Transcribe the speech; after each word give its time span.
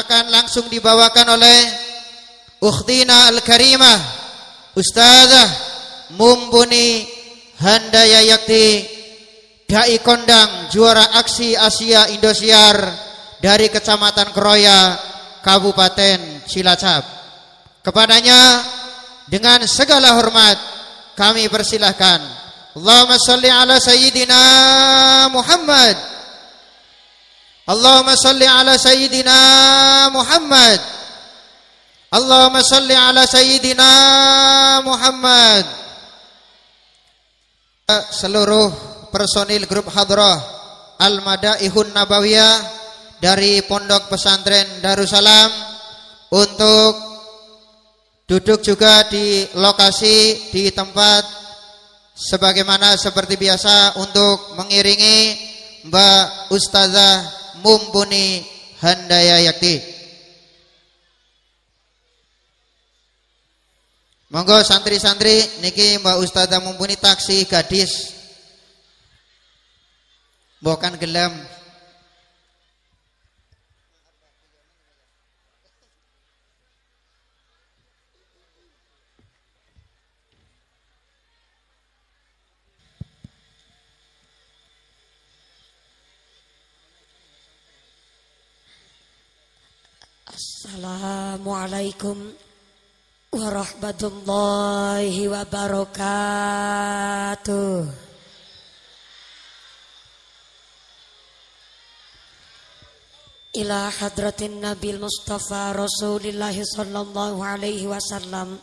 akan 0.00 0.24
langsung 0.32 0.66
dibawakan 0.72 1.36
oleh 1.36 1.58
Ukhtina 2.60 3.32
Al-Karimah 3.32 4.00
Ustazah 4.76 5.48
Mumpuni 6.16 7.06
Handaya 7.60 8.24
Yakti 8.24 8.98
Dai 9.70 10.02
Kondang 10.02 10.66
juara 10.72 11.14
aksi 11.22 11.54
Asia 11.54 12.10
Indosiar 12.10 12.74
dari 13.38 13.70
Kecamatan 13.70 14.34
Keroya 14.34 14.98
Kabupaten 15.46 16.42
Cilacap. 16.44 17.04
Kepadanya 17.80 18.66
dengan 19.30 19.62
segala 19.70 20.18
hormat 20.18 20.58
kami 21.14 21.46
persilahkan. 21.46 22.18
Allahumma 22.74 23.16
salli 23.22 23.46
ala 23.46 23.78
sayyidina 23.78 24.42
Muhammad 25.30 25.96
Allahumma 27.70 28.18
salli 28.18 28.42
ala 28.50 28.74
sayyidina 28.74 29.38
Muhammad. 30.10 30.80
Allahumma 32.10 32.66
salli 32.66 32.98
ala 32.98 33.22
sayyidina 33.22 33.90
Muhammad. 34.82 35.62
Seluruh 38.10 38.74
personil 39.14 39.70
grup 39.70 39.86
hadrah 39.94 40.38
Al-Madaihun 40.98 41.94
Nabawiyah 41.94 42.58
dari 43.22 43.62
Pondok 43.62 44.10
Pesantren 44.10 44.82
Darussalam 44.82 45.50
untuk 46.34 46.92
duduk 48.26 48.66
juga 48.66 49.06
di 49.06 49.46
lokasi 49.54 50.50
di 50.50 50.74
tempat 50.74 51.22
sebagaimana 52.18 52.98
seperti 52.98 53.38
biasa 53.38 53.98
untuk 54.02 54.58
mengiringi 54.58 55.18
Mbak 55.86 56.50
Ustazah 56.54 57.39
mumpuni 57.60 58.44
handaya 58.80 59.40
yakti. 59.44 59.80
Monggo 64.30 64.62
santri-santri 64.62 65.42
niki 65.58 65.98
Mbak 65.98 66.22
Ustazah 66.22 66.62
mumpuni 66.62 66.94
taksi 66.94 67.44
gadis. 67.50 68.14
Bukan 70.62 71.00
gelem 71.00 71.34
Assalamualaikum 90.80 92.16
warahmatullahi 93.36 95.28
wabarakatuh. 95.28 95.84
Ila 103.60 103.92
hadratin 103.92 104.64
Nabil 104.64 104.96
Mustafa 104.96 105.76
Rasulillah 105.76 106.56
sallallahu 106.56 107.44
alaihi 107.44 107.84
wasallam 107.84 108.56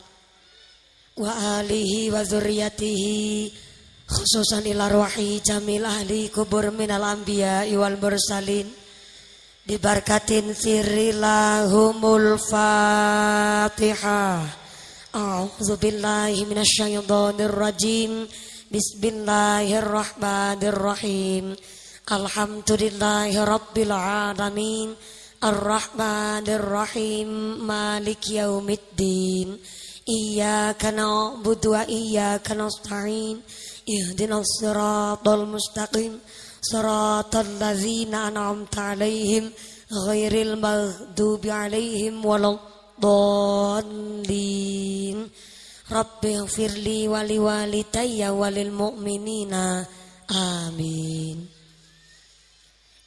wa 1.21 1.29
alihi 1.61 2.09
wa 2.09 2.25
zurriyatihi 2.25 3.53
khususan 4.09 4.65
ila 4.65 4.89
ruhi 4.89 5.37
jamil 5.45 5.85
ahli 5.85 6.33
kubur 6.33 6.73
minal 6.73 7.05
anbiya 7.13 7.69
wal 7.77 7.93
mursalin 8.01 8.86
dibarkatin 9.67 10.55
sirilahumul 10.55 12.39
fatihah. 12.39 14.47
A'udzu 15.11 15.75
billahi 15.75 16.47
minasyaitonir 16.47 17.51
rajim 17.51 18.31
Bismillahirrahmanirrahim. 18.71 21.51
Alhamdulillahi 22.07 23.35
rabbil 23.43 23.91
alamin 23.91 24.95
Ar-Rahmanir 25.43 26.63
Rahim 26.63 27.59
Malik 27.59 28.23
yaumiddin. 28.31 29.59
Iyyaka 30.07 30.95
na'budu 30.95 31.75
wa 31.75 31.83
iyyaka 31.83 32.55
nasta'in. 32.55 33.43
Ihdinas 33.83 34.63
siratal 34.63 35.43
mustaqim 35.43 36.23
صراط 36.71 37.35
الذين 37.35 38.15
أنعمت 38.15 38.77
عليهم 38.77 39.51
غير 40.07 40.41
المغضوب 40.41 41.47
عليهم 41.47 42.25
ولا 42.25 42.57
الضالين. 42.99 45.29
رب 45.91 46.25
اغفر 46.25 46.67
لي 46.67 47.07
ولوالدي 47.07 48.29
وللمؤمنين. 48.29 49.53
آمين. 50.31 51.57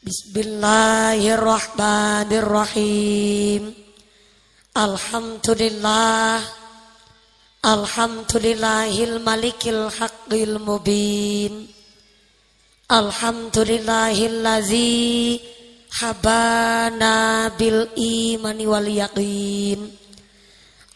بسم 0.00 0.40
الله 0.40 1.34
الرحمن 1.34 2.32
الرحيم 2.32 3.74
الحمد 4.76 5.50
لله 5.50 6.40
الحمد 7.64 8.36
لله 8.36 9.04
الملك 9.04 9.68
الحق 9.68 10.32
المبين 10.32 11.68
Alhamdulillahillazi 12.90 15.38
habana 15.94 17.46
bil 17.54 17.86
imani 17.94 18.66
wal 18.66 18.82
yaqin. 18.82 19.94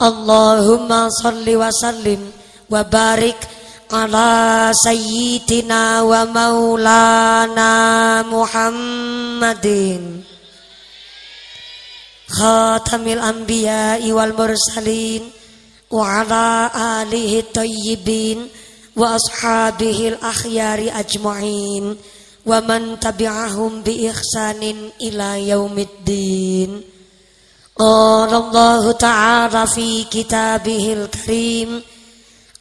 Allahumma 0.02 1.06
salli 1.06 1.54
wa 1.54 1.70
sallim 1.70 2.18
wa 2.66 2.82
barik 2.82 3.38
ala 3.94 4.74
sayyidina 4.74 6.02
wa 6.02 6.26
maulana 6.26 7.70
Muhammadin. 8.26 10.18
Khatamil 12.26 13.22
anbiya 13.22 14.02
wal 14.10 14.34
mursalin 14.34 15.30
wa 15.94 16.26
ala 16.26 16.74
alihi 16.98 17.54
tayyibin 17.54 18.50
وأصحابه 18.96 20.08
الأخيار 20.08 20.90
أجمعين 20.94 21.96
ومن 22.46 23.00
تبعهم 23.00 23.82
بإحسان 23.82 24.90
إلى 25.02 25.48
يوم 25.48 25.78
الدين. 25.78 26.82
قال 27.78 28.34
الله 28.34 28.92
تعالى 28.92 29.66
في 29.66 30.04
كتابه 30.04 30.92
الكريم 30.92 31.82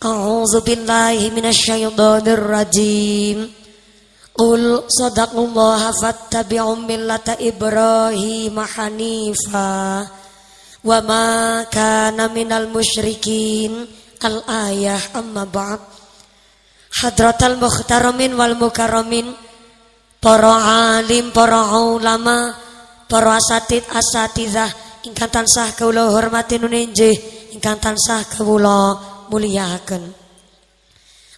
أعوذ 0.05 0.61
بالله 0.61 1.31
من 1.35 1.45
الشيطان 1.45 2.27
الرجيم. 2.27 3.53
قل 4.35 4.83
صدق 4.87 5.33
الله 5.37 5.91
فاتبعوا 5.91 6.75
ملة 6.75 7.27
إبراهيم 7.29 8.55
حنيفا 8.59 10.07
وما 10.83 11.63
كان 11.63 12.33
من 12.33 12.51
المشركين. 12.51 13.85
الآية 14.25 14.99
أما 15.15 15.43
بعد. 15.43 15.79
Hadratal 17.01 17.57
mukhtaramin 17.57 18.37
wal 18.37 18.53
mukarramin 18.53 19.33
Para 20.21 20.97
alim, 20.99 21.33
para 21.33 21.73
ulama 21.81 22.53
Para 23.09 23.39
asatid 23.41 23.81
asatidah 23.89 24.69
Ingkang 25.03 25.31
tansah 25.31 25.73
kawula 25.73 26.13
hormati 26.13 26.61
nunenjih 26.61 27.13
Ingkang 27.57 27.81
tansah 27.81 28.23
kawula 28.29 28.97
muliakan 29.33 30.13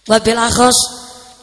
Wabil 0.06 0.38
akhos 0.38 0.78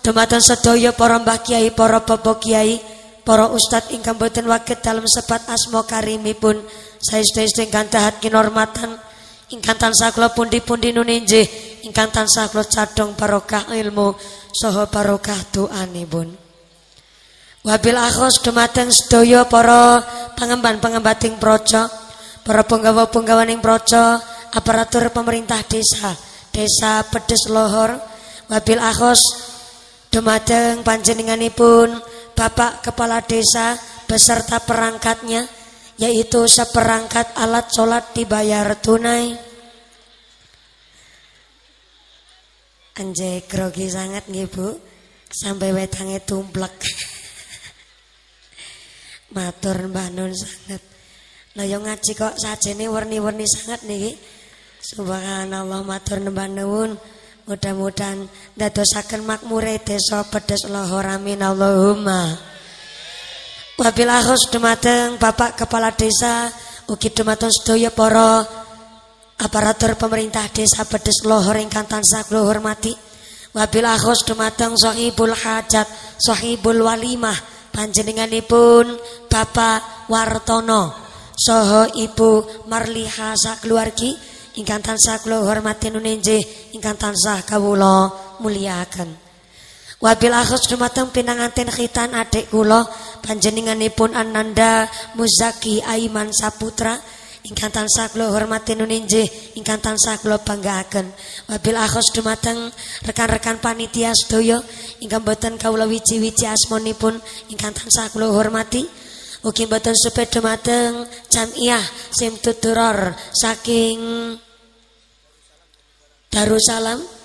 Dumateng 0.03 0.43
sedaya 0.43 0.91
para 0.91 1.15
mbah 1.15 1.39
kiai, 1.39 1.71
para 1.71 2.03
bapak 2.03 2.43
kiai 2.43 2.75
Para 3.23 3.47
ustad 3.55 3.87
ingkang 3.95 4.19
boten 4.19 4.43
wakit 4.51 4.83
dalam 4.83 5.07
asmo 5.07 5.87
karimipun. 5.87 6.59
Saya 6.99 7.23
sedaya 7.23 7.63
ingkang 7.63 7.87
tahat 7.87 8.19
kinormatan 8.19 8.99
ingkang 9.51 9.75
tansah 9.75 10.15
kula 10.15 10.31
pundi-pundi 10.31 10.95
nunenjih 10.95 11.43
ingkang 11.83 12.13
tansah 12.13 12.47
kula 12.47 12.63
cadhong 12.63 13.17
barokah 13.17 13.67
ilmu. 13.75 14.15
Saha 14.53 14.85
barokah 14.85 15.49
doanipun 15.49 16.43
Wabil 17.63 17.95
akhos 17.95 18.43
dumateng 18.43 18.91
sedaya 18.91 19.47
para 19.47 20.03
pangemban-pengembating 20.35 21.39
praja, 21.39 21.87
para 22.43 22.67
penggawa-penggawaning 22.67 23.63
praja, 23.63 24.19
aparatur 24.51 25.07
pemerintah 25.15 25.63
desa, 25.63 26.11
desa 26.51 27.07
Pedes 27.07 27.47
Lohor, 27.47 27.95
wabil 28.51 28.83
akhos 28.83 29.23
dumateng 30.11 30.83
panjenenganipun 30.83 32.03
Bapak 32.35 32.83
Kepala 32.83 33.23
Desa 33.23 33.79
beserta 34.11 34.59
perangkatnya 34.59 35.47
yaitu 35.97 36.49
seperangkat 36.49 37.37
alat 37.37 37.69
sholat 37.69 38.13
dibayar 38.15 38.73
tunai. 38.79 39.37
Anjay 42.93 43.41
grogi 43.49 43.89
sangat 43.89 44.29
nih 44.29 44.45
bu, 44.45 44.77
sampai 45.33 45.73
wetangnya 45.73 46.21
tumplek. 46.21 46.77
Matur 49.33 49.89
Mbah 49.89 50.13
Nun 50.13 50.29
sangat. 50.37 50.93
Lah 51.53 51.65
yo 51.69 51.77
ngaji 51.81 52.11
kok 52.17 52.33
sajene 52.37 52.89
warni-warni 52.89 53.45
sangat 53.45 53.85
niki. 53.85 54.17
Subhanallah 54.83 55.85
matur 55.85 56.17
nembah 56.17 56.49
nuwun. 56.49 56.97
Mudah-mudahan 57.45 58.25
dadosaken 58.57 59.21
makmure 59.21 59.77
desa 59.79 60.25
pedes 60.25 60.65
Allahumma. 60.65 62.52
Wabil 63.73 64.05
akhos 64.05 64.53
dumateng 64.53 65.17
Bapak 65.17 65.57
Kepala 65.57 65.89
Desa 65.97 66.45
ugi 66.93 67.09
dumateng 67.09 67.49
sedaya 67.49 67.89
para 67.89 68.45
aparatur 69.41 69.97
pemerintah 69.97 70.45
desa 70.53 70.85
pedes 70.85 71.25
lohor 71.25 71.57
ingkang 71.57 71.89
tansah 71.89 72.21
kula 72.29 72.45
hormati. 72.45 72.93
Wabil 73.49 73.81
akhos 73.89 74.29
dumateng 74.29 74.77
sahibul 74.77 75.33
hajat, 75.33 75.89
sahibul 76.21 76.85
walimah 76.85 77.33
panjenenganipun 77.73 78.93
Bapak 79.25 80.05
Wartono 80.05 80.93
saha 81.33 81.89
Ibu 81.97 82.65
Marliha 82.69 83.33
sakeluargi 83.33 84.13
ingkang 84.61 84.85
tansah 84.85 85.17
kula 85.17 85.41
hormati 85.41 85.89
nunenjih 85.89 86.77
ingkang 86.77 86.93
tansah 86.93 87.41
kawula 87.41 88.13
mulyakaken. 88.37 89.22
Wabil 90.03 90.35
akhus 90.35 90.67
dumateng 90.67 91.15
pinanganten 91.15 91.71
khitan 91.71 92.11
adik 92.11 92.51
kula 92.51 92.83
panjenenganipun 93.23 94.11
Ananda 94.11 94.83
Muzaki 95.15 95.79
Aiman 95.79 96.27
Saputra 96.35 96.99
ingkang 97.47 97.71
tansah 97.71 98.11
kula 98.11 98.27
hormati 98.27 98.75
nunenjih 98.75 99.23
ingkang 99.55 99.79
tansah 99.79 100.19
kula 100.19 100.43
banggaaken. 100.43 101.07
Wabil 101.47 101.79
akhus 101.79 102.11
dumateng 102.11 102.67
rekan-rekan 103.07 103.63
panitia 103.63 104.11
sedaya 104.11 104.59
ingkang 104.99 105.23
boten 105.23 105.55
kawula 105.55 105.87
wiji-wiji 105.87 106.51
asmanipun 106.51 107.15
ingkang 107.47 107.71
tansah 107.71 108.11
kula 108.11 108.27
hormati. 108.27 108.83
Ugi 109.47 109.71
boten 109.71 109.95
sepeda 109.95 110.43
mateng 110.43 111.07
jamiah 111.31 111.83
sim 112.11 112.35
tuturor 112.43 113.15
saking 113.31 114.35
Darussalam 116.27 117.22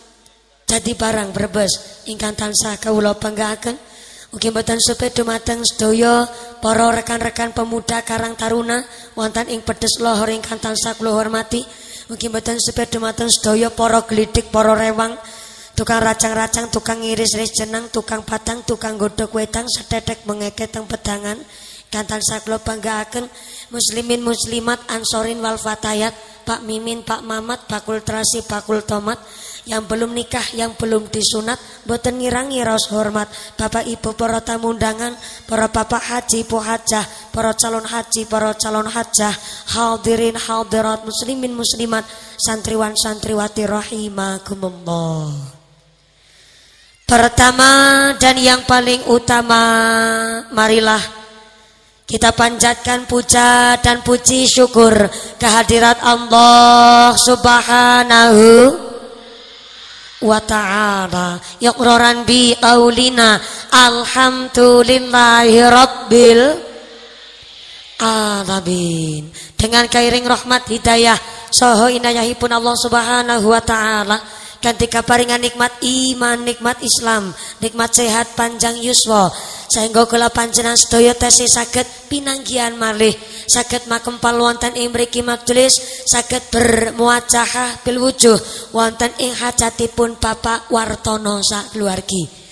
jadi 0.68 0.92
barang 0.92 1.32
Brebes 1.32 2.04
ingkang 2.04 2.36
tansah 2.36 2.76
kawula 2.76 3.16
panggaaken 3.16 3.72
ugi 4.36 4.52
boten 4.52 4.76
sepeda 4.76 5.24
mateng 5.24 5.64
sedaya 5.64 6.28
para 6.60 6.92
rekan-rekan 6.92 7.56
pemuda 7.56 8.04
Karang 8.04 8.36
Taruna 8.36 8.84
wonten 9.16 9.48
ing 9.48 9.64
pedes 9.64 9.96
lohor 10.04 10.28
ingkang 10.28 10.60
tansah 10.60 10.92
kula 11.00 11.16
hormati. 11.16 11.64
Ugi 12.12 12.28
boten 12.28 12.60
sepeda 12.60 13.00
mateng 13.00 13.32
sedaya 13.32 13.72
para 13.72 14.04
glidik 14.04 14.52
para 14.52 14.76
rewang 14.76 15.16
tukang 15.72 16.04
racang-racang 16.04 16.68
tukang 16.68 17.00
iris-iris 17.00 17.64
jeneng 17.64 17.88
tukang 17.88 18.20
patang 18.20 18.60
tukang 18.68 19.00
godhog 19.00 19.32
wedang 19.32 19.64
setetek 19.64 20.28
mengeke 20.28 20.68
teng 20.68 20.84
pedangan. 20.84 21.40
Kantan 21.88 22.20
saklo 22.20 22.60
panggaaken 22.60 23.24
muslimin 23.72 24.20
muslimat 24.20 24.84
ansorin 24.92 25.40
wal 25.40 25.56
fatayat 25.56 26.12
Pak 26.44 26.64
Mimin, 26.64 27.04
Pak 27.04 27.24
Mamat, 27.24 27.64
Pak 27.64 27.84
Kultrasi, 27.88 28.44
Pak 28.44 28.68
Kultomat 28.68 29.16
yang 29.68 29.84
belum 29.84 30.16
nikah, 30.16 30.56
yang 30.56 30.72
belum 30.80 31.12
disunat, 31.12 31.60
boten 31.84 32.16
ngirangi 32.16 32.64
raus 32.64 32.88
hormat. 32.88 33.28
Bapak 33.54 33.84
Ibu 33.84 34.16
para 34.16 34.40
tamu 34.40 34.72
undangan, 34.72 35.12
para 35.44 35.68
bapak 35.68 36.00
haji, 36.00 36.48
po 36.48 36.56
hajah, 36.56 37.04
para 37.28 37.52
calon 37.52 37.84
haji, 37.84 38.24
para 38.24 38.56
calon 38.56 38.88
hajah, 38.88 39.36
hadirin 39.76 40.40
hadirat 40.40 41.04
muslimin 41.04 41.52
muslimat, 41.52 42.08
santriwan 42.40 42.96
santriwati 42.96 43.68
rahimakumullah. 43.68 45.36
Pertama 47.04 47.70
dan 48.16 48.36
yang 48.40 48.64
paling 48.64 49.04
utama, 49.12 49.64
marilah 50.52 51.00
kita 52.08 52.32
panjatkan 52.32 53.04
puja 53.04 53.76
dan 53.84 54.00
puji 54.00 54.48
syukur 54.48 55.12
kehadirat 55.36 56.00
Allah 56.00 57.12
Subhanahu 57.20 58.87
wa 60.22 60.42
ta'ala 60.42 61.38
yaqraran 61.62 62.26
bi 62.26 62.54
qaulina 62.58 63.38
alhamdulillahi 63.70 65.56
rabbil 65.66 66.44
alamin. 68.02 69.30
Dengan 69.58 69.86
kairing 69.90 70.26
rahmat 70.26 70.70
hidayah 70.70 71.18
soho 71.50 71.90
inayahipun 71.90 72.50
Allah 72.50 72.76
Subhanahu 72.78 73.46
wa 73.50 73.62
taala 73.62 74.18
Ganti 74.58 74.90
kaparingan 74.90 75.38
nikmat 75.38 75.70
iman, 75.86 76.42
nikmat 76.42 76.82
Islam, 76.82 77.30
nikmat 77.62 77.94
sehat 77.94 78.34
panjang 78.34 78.74
yuswa. 78.82 79.30
Sehingga 79.70 80.10
kula 80.10 80.34
panjenengan 80.34 80.74
sedaya 80.74 81.14
tesih 81.14 81.46
saged 81.46 81.86
pinanggihan 82.10 82.74
malih, 82.74 83.14
saged 83.46 83.86
makempal 83.86 84.34
wonten 84.34 84.74
ing 84.74 84.90
mriki 84.90 85.22
majelis, 85.22 85.78
saged 86.10 86.50
bermuacahah 86.50 87.86
bil 87.86 88.02
wujuh 88.02 88.34
wonten 88.74 89.14
ing 89.22 89.30
hajatipun 89.30 90.18
Bapak 90.18 90.66
Wartono 90.74 91.38
sak 91.38 91.78
keluargi. 91.78 92.47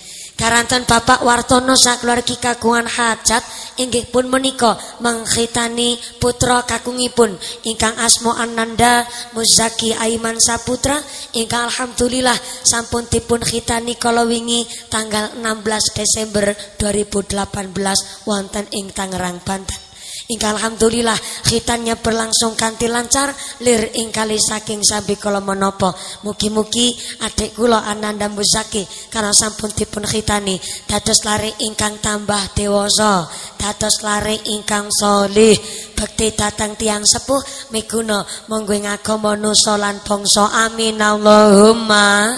Karanten 0.47 0.87
Bapak 0.87 1.27
Wartono 1.27 1.75
sakeluargi 1.75 2.39
kagungan 2.39 2.87
hajat 2.87 3.43
inggih 3.83 4.07
pun 4.07 4.31
menika 4.31 4.79
mengkhitani 5.03 5.99
putra 6.23 6.63
kakungipun 6.63 7.35
ingkang 7.67 7.91
asma 7.99 8.39
Ananda 8.39 9.03
Muzaki 9.35 9.91
Aiman 9.91 10.39
Saputra 10.39 11.03
ingkang 11.35 11.67
alhamdulillah 11.67 12.39
sampun 12.63 13.03
dipun 13.11 13.43
khitani 13.43 13.99
kala 13.99 14.23
wingi 14.23 14.63
tanggal 14.87 15.35
16 15.35 15.99
Desember 15.99 16.55
2018 16.79 18.23
wonten 18.23 18.71
ing 18.71 18.87
Tangerang 18.95 19.43
Banten. 19.43 19.86
Ingkang 20.27 20.59
alhamdulillah 20.59 21.15
khitannya 21.47 21.95
berlangsung 22.03 22.59
kanti 22.59 22.91
lancar 22.91 23.31
lir 23.63 23.95
ingkali 23.95 24.35
saking 24.35 24.83
sabi 24.83 25.15
kala 25.15 25.39
menapa 25.39 25.95
mugi-mugi 26.27 26.91
adik 27.23 27.55
kula 27.55 27.87
Ananda 27.87 28.27
Muzaki 28.27 28.83
karena 29.07 29.31
sampun 29.31 29.71
dipun 29.71 30.03
khitani 30.03 30.59
dados 30.83 31.23
lari 31.23 31.47
ingkang 31.63 32.03
tambah 32.03 32.43
dewasa 32.51 33.23
dados 33.55 34.03
lari 34.03 34.35
ingkang 34.51 34.91
solih 34.91 35.55
bekti 35.95 36.35
datang 36.35 36.75
tiang 36.75 37.07
sepuh 37.07 37.71
miguna 37.71 38.21
monggo 38.51 38.75
ing 38.75 38.85
agama 38.85 39.33
nusa 39.33 39.79
lan 39.79 40.03
bangsa. 40.03 40.67
Amin. 40.67 40.99
Allahumma. 41.01 42.37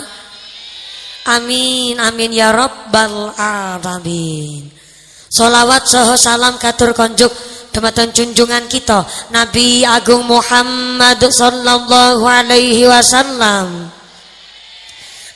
Amin. 1.27 1.99
Amin 1.99 2.31
ya 2.31 2.55
rabbal 2.55 3.33
alamin. 3.35 4.71
Salawat 5.29 5.85
saha 5.85 6.17
salam 6.17 6.57
katur 6.57 6.95
konjuk 6.97 7.29
Dumateng 7.69 8.09
junjungan 8.09 8.65
kita 8.65 9.05
Nabi 9.29 9.85
Agung 9.85 10.25
Muhammad 10.25 11.21
sallallahu 11.21 12.25
alaihi 12.25 12.89
wasallam 12.89 13.93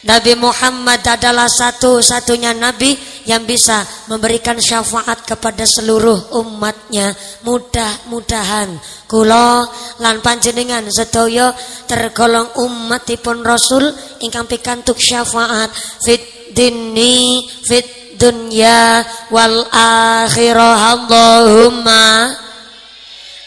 Nabi 0.04 0.36
Muhammad 0.36 1.00
adalah 1.08 1.48
satu-satunya 1.48 2.52
nabi 2.52 2.92
yang 3.24 3.48
bisa 3.48 3.88
memberikan 4.12 4.60
syafaat 4.60 5.24
kepada 5.24 5.63
seluruh 5.63 6.36
umatnya. 6.44 7.16
Mudah-mudahan 7.48 8.75
kula 9.08 9.63
lan 10.04 10.20
panjenengan 10.20 10.84
sedaya 10.92 11.56
tergolong 11.88 12.52
umatipun 12.68 13.48
Rasul 13.48 13.88
ingkang 14.20 14.44
pikantuk 14.44 15.00
syafaat 15.00 15.72
fit 16.04 16.52
dini 16.52 17.48
fit 17.63 18.02
dunya 18.24 19.03
wal 19.27 19.68
akhirah. 19.68 20.96
Allahumma 20.96 22.32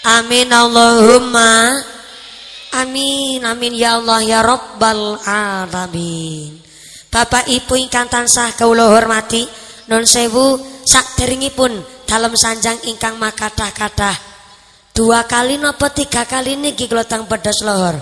amin 0.05 0.53
Allahumma 0.53 1.81
amin 2.77 3.41
amin 3.41 3.73
ya 3.73 3.97
Allah 3.97 4.21
ya 4.21 4.41
Rabbal 4.45 5.17
alamin. 5.25 6.61
Bapak 7.09 7.49
Ibu 7.49 7.81
ingkang 7.81 8.13
tansah 8.13 8.53
kawula 8.53 8.93
hormati 8.93 9.49
non 9.89 10.05
sewu 10.05 10.61
pun 11.57 11.73
dalam 12.05 12.37
sanjang 12.37 12.77
ingkang 12.85 13.17
makathah-kathah. 13.17 14.37
Dua 14.93 15.25
kali 15.25 15.57
napa 15.57 15.93
tiga 15.93 16.29
kali 16.29 16.57
niki 16.57 16.89
kelotang 16.89 17.25
pedas 17.29 17.65
lohor? 17.65 17.97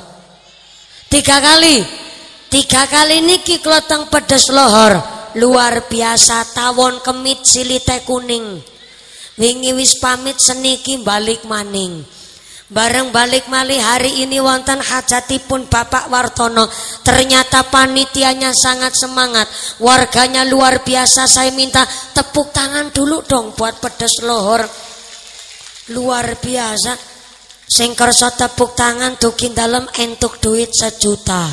Tiga 1.10 1.38
kali. 1.38 1.82
Tiga 2.50 2.86
kali 2.86 3.18
niki 3.22 3.58
kelotang 3.62 4.06
pedas 4.10 4.50
lohor 4.50 5.23
luar 5.34 5.90
biasa 5.90 6.54
tawon 6.54 7.02
kemit 7.02 7.42
silite 7.42 8.06
kuning. 8.06 8.62
Wingi 9.34 9.74
wis 9.74 9.98
pamit 9.98 10.38
seniki 10.38 11.02
balik 11.02 11.42
maning. 11.42 12.06
Bareng 12.70 13.12
balik 13.12 13.50
mali 13.50 13.76
hari 13.76 14.24
ini 14.24 14.40
wonten 14.40 14.80
hajatipun 14.80 15.68
Bapak 15.68 16.08
Wartono. 16.08 16.70
Ternyata 17.02 17.66
panitianya 17.68 18.54
sangat 18.54 18.94
semangat. 18.94 19.50
Warganya 19.82 20.46
luar 20.46 20.80
biasa 20.86 21.26
saya 21.28 21.52
minta 21.52 21.84
tepuk 22.14 22.54
tangan 22.54 22.94
dulu 22.94 23.26
dong 23.26 23.52
buat 23.58 23.82
pedes 23.82 24.22
lohor. 24.22 24.64
Luar 25.92 26.38
biasa. 26.40 26.94
Sing 27.68 27.92
kersa 27.92 28.32
tepuk 28.32 28.72
tangan 28.78 29.18
tukin 29.18 29.52
dalam 29.52 29.84
entuk 29.98 30.38
duit 30.38 30.70
sejuta. 30.70 31.50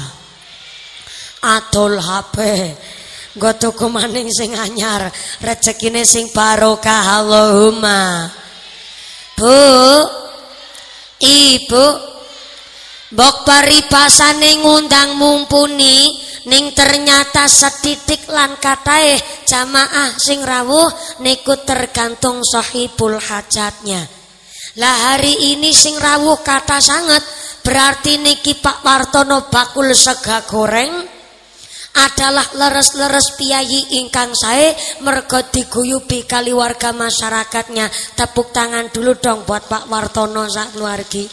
Atol 1.41 1.97
HP 1.97 2.37
Nggo 3.31 3.51
tuku 3.55 3.87
maning 3.87 4.27
sing 4.27 4.51
anyar, 4.51 5.07
rezekine 5.39 6.03
sing 6.03 6.27
barokah 6.35 7.23
Allahumma. 7.23 8.27
Bu. 9.39 9.59
Ibu 11.21 12.11
Mbok 13.11 13.43
paribasane 13.43 14.63
ngundang 14.63 15.19
mumpuni 15.19 16.15
ning 16.47 16.71
ternyata 16.71 17.43
setitik 17.43 18.23
lan 18.31 18.55
katae 18.55 19.19
jamaah 19.43 20.15
sing 20.15 20.39
rawuh 20.39 21.19
niku 21.19 21.59
tergantung 21.67 22.39
sahibul 22.39 23.19
hajatnya. 23.19 24.07
Lah 24.79 25.11
hari 25.11 25.51
ini 25.51 25.75
sing 25.75 25.99
rawuh 25.99 26.39
kata 26.39 26.79
sangat 26.79 27.19
berarti 27.59 28.15
niki 28.15 28.63
Pak 28.63 28.79
Wartono 28.79 29.51
bakul 29.51 29.91
sega 29.91 30.47
goreng 30.47 31.20
adalah 31.91 32.47
leres-leres 32.55 33.35
piyayi 33.35 33.99
ingkang 33.99 34.31
sae 34.31 34.71
mergo 35.03 35.43
diguyubi 35.43 36.23
kali 36.23 36.55
warga 36.55 36.95
masyarakatnya. 36.95 37.91
Tepuk 38.15 38.55
tangan 38.55 38.87
dulu 38.93 39.17
dong 39.19 39.43
buat 39.43 39.67
Pak 39.67 39.91
Wartono 39.91 40.47
sak 40.47 40.75
keluargi. 40.75 41.25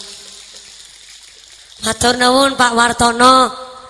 Matur 1.86 2.18
nuwun 2.18 2.58
Pak 2.58 2.72
Wartono. 2.74 3.34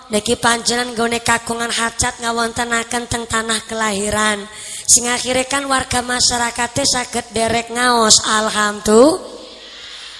Niki 0.08 0.40
panjenengan 0.40 0.96
gone 0.96 1.20
kagungan 1.20 1.68
hajat 1.68 2.24
ngawontenaken 2.24 3.12
teng 3.12 3.28
tanah 3.28 3.60
kelahiran. 3.68 4.40
Sing 4.88 5.04
akhire 5.04 5.44
kan 5.44 5.68
warga 5.68 6.00
masyarakatnya 6.00 6.84
saged 6.88 7.36
derek 7.36 7.68
ngaos. 7.68 8.24
Alhamdulillah. 8.24 9.36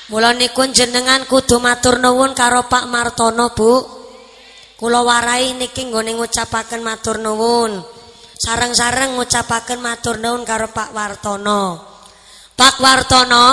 Mula 0.09 0.33
niku 0.33 0.65
jenengan 0.73 1.29
kudu 1.29 1.61
matur 1.61 2.01
nuwun 2.01 2.33
karo 2.33 2.65
Pak 2.65 2.89
Martono, 2.89 3.53
Bu. 3.53 3.98
Kula 4.79 5.03
warai 5.03 5.59
niki 5.59 5.91
nggone 5.91 6.15
ngucapaken 6.15 6.87
matur 6.87 7.19
nuwun. 7.19 7.83
Sareng-sareng 8.39 9.19
ngucapaken 9.19 9.83
matur 9.83 10.23
nuwun 10.23 10.47
karo 10.47 10.71
Pak 10.71 10.95
Wartono. 10.95 11.83
Pak 12.55 12.79
Wartono 12.79 13.47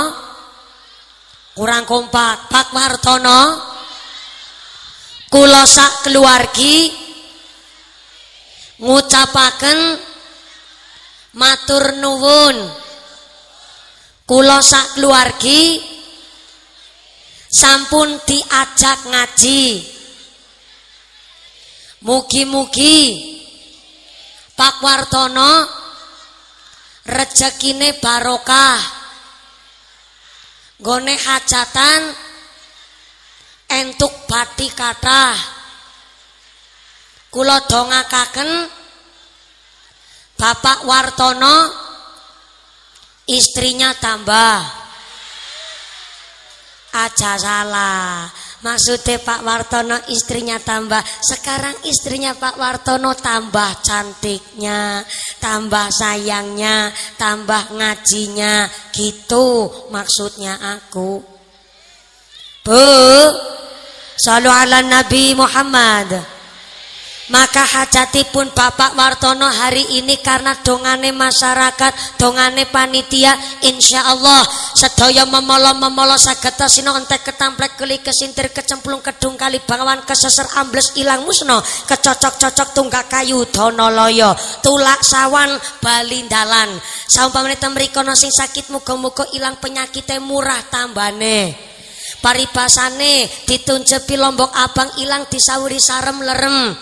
kurang 1.58 1.90
kompak. 1.90 2.46
Pak 2.46 2.70
Wartono 2.78 3.42
kula 5.34 5.66
sak 5.66 6.06
keluargi 6.06 6.94
ngucapaken 8.86 9.80
matur 11.42 11.98
nuwun. 11.98 12.56
Kula 14.30 14.62
sak 14.62 14.94
keluargi 14.94 15.82
sampun 17.50 18.14
diajak 18.30 19.10
ngaji. 19.10 19.95
Mugi-mugi 22.06 23.18
Pak 24.54 24.78
Wartono 24.86 25.66
rezekine 27.02 27.98
barokah. 27.98 28.78
Gone 30.78 31.18
hajatan 31.18 32.02
entuk 33.74 34.14
bati 34.30 34.70
kathah. 34.70 35.34
Kula 37.34 37.66
dongakaken 37.66 38.70
Bapak 40.38 40.86
Wartono 40.86 41.58
istrinya 43.26 43.98
tambah. 43.98 44.62
Aja 46.94 47.34
salah. 47.34 48.45
Maksudnya 48.66 49.22
Pak 49.22 49.46
Wartono 49.46 49.94
istrinya 50.10 50.58
tambah. 50.58 50.98
Sekarang 51.22 51.86
istrinya 51.86 52.34
Pak 52.34 52.58
Wartono 52.58 53.14
tambah 53.14 53.86
cantiknya 53.86 55.06
Tambah 55.38 55.94
sayangnya 55.94 56.90
Tambah 57.14 57.78
ngajinya. 57.78 58.66
Gitu 58.90 59.70
maksudnya 59.94 60.58
aku. 60.82 61.22
Bu 62.66 62.82
Salu 64.18 64.50
ala 64.50 64.82
Nabi 64.82 65.38
Muhammad 65.38 66.35
maka 67.34 67.66
hajatipun 67.66 68.54
Bapak 68.54 68.94
Wartono 68.94 69.50
hari 69.50 69.98
ini 69.98 70.22
karena 70.22 70.54
dongane 70.62 71.10
masyarakat, 71.10 72.22
dongane 72.22 72.70
panitia, 72.70 73.34
insya 73.66 74.06
Allah 74.06 74.46
sedaya 74.78 75.26
memolo-memolo 75.26 76.20
sageta 76.22 76.70
sino 76.70 76.94
entek 76.94 77.26
ketamplek 77.26 77.82
keli 77.82 77.98
kesintir 78.06 78.54
kecemplung 78.54 79.02
kedung 79.02 79.34
kali 79.34 79.58
bangawan 79.64 80.06
keseser 80.06 80.46
ambles 80.62 80.94
ilang 81.02 81.26
musno 81.26 81.58
kecocok-cocok 81.90 82.70
tunggak 82.78 83.10
kayu 83.10 83.42
donoloyo 83.50 84.38
tulak 84.62 85.02
sawan 85.02 85.50
balindalan. 85.82 86.78
Saumpamane 87.10 87.58
temriko 87.58 88.06
sing 88.14 88.30
sakit 88.30 88.70
muga-muga 88.70 89.26
ilang 89.34 89.58
penyakitnya 89.58 90.22
murah 90.22 90.62
tambane. 90.70 91.58
Paribasane 92.22 93.26
ditunjepi 93.50 94.14
lombok 94.18 94.54
abang 94.54 94.90
ilang 95.02 95.26
disawuri 95.26 95.82
sarem 95.82 96.22
lerem 96.22 96.74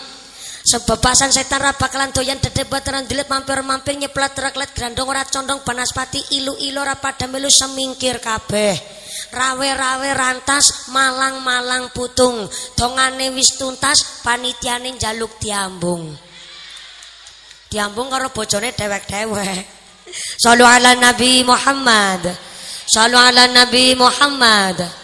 Sebebasan 0.64 1.28
setan 1.28 1.60
ra 1.60 1.76
bakalan 1.76 2.16
doyan 2.16 2.40
dedebat 2.40 2.88
tenan 2.88 3.04
dilit 3.04 3.28
mampir-mampir 3.28 4.00
nyeplat 4.00 4.32
raklet 4.40 4.72
grandong 4.72 5.12
ora 5.12 5.28
condong 5.28 5.60
banaspati 5.60 6.40
ilu-ilu 6.40 6.80
ora 6.80 6.96
pada 6.96 7.28
melu 7.28 7.52
semingkir 7.52 8.24
kabeh. 8.24 8.72
Rawe-rawe 9.36 10.10
rantas 10.16 10.88
malang-malang 10.88 11.92
putung 11.92 12.48
dongane 12.80 13.36
wis 13.36 13.60
tuntas 13.60 14.24
panitiane 14.24 14.96
jaluk 14.96 15.36
diambung. 15.36 16.16
Diambung 17.68 18.08
karo 18.08 18.32
bojone 18.32 18.72
dewek-dewek. 18.72 19.68
Sallu 20.40 20.64
ala 20.64 20.96
Nabi 20.96 21.44
Muhammad. 21.44 22.32
Sallu 22.88 23.20
ala 23.20 23.52
Nabi 23.52 24.00
Muhammad. 24.00 25.03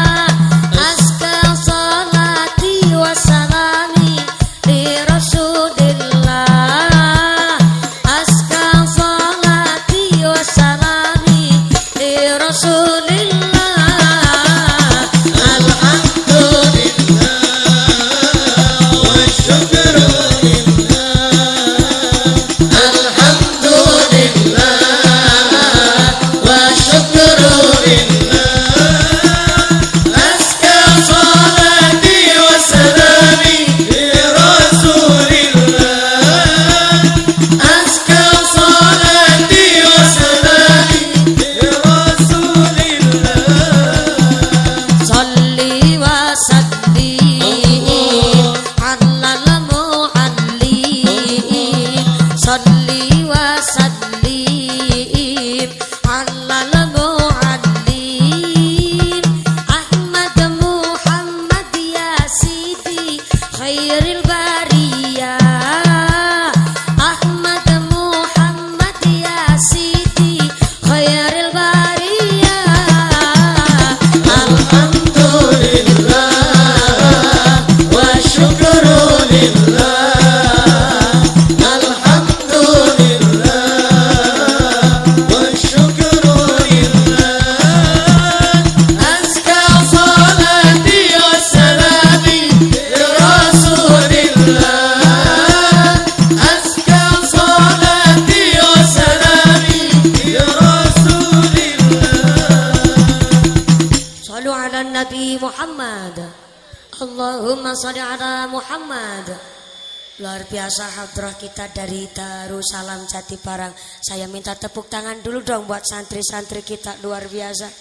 biasa 110.53 110.85
hadrah 111.01 111.33
kita 111.41 111.73
dari 111.73 112.13
Darussalam 112.13 113.09
Jati 113.09 113.41
Barang. 113.41 113.73
Saya 114.05 114.29
minta 114.29 114.53
tepuk 114.53 114.85
tangan 114.85 115.25
dulu 115.25 115.41
dong 115.41 115.65
buat 115.65 115.81
santri-santri 115.81 116.61
kita 116.61 117.01
luar 117.01 117.25
biasa. 117.25 117.73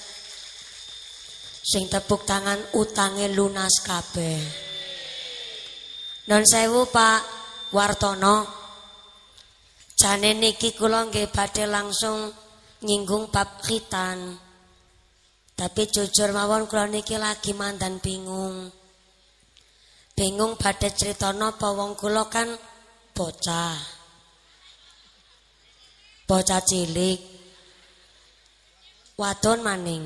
Sing 1.60 1.92
tepuk 1.92 2.24
tangan 2.24 2.72
utangnya 2.80 3.28
lunas 3.28 3.84
kabeh. 3.84 4.40
Non 6.32 6.48
sewu 6.48 6.88
Pak 6.88 7.20
Wartono. 7.76 8.48
Jane 10.00 10.32
niki 10.32 10.72
kula 10.72 11.12
nggih 11.12 11.28
langsung 11.68 12.32
nyinggung 12.88 13.28
bab 13.36 13.60
khitan. 13.68 14.40
Tapi 15.60 15.84
jujur 15.92 16.32
mawon 16.32 16.72
kula 16.72 16.88
niki 16.88 17.20
lagi 17.20 17.52
mandan 17.52 18.00
bingung. 18.00 18.81
Bingung 20.22 20.54
badhe 20.54 20.94
critana 20.94 21.50
apa 21.50 21.74
wong 21.74 21.98
kula 21.98 22.30
kan 22.30 22.46
bocah. 23.10 23.74
Bocah 26.30 26.62
cilik. 26.62 27.18
Wadon 29.18 29.66
maning. 29.66 30.06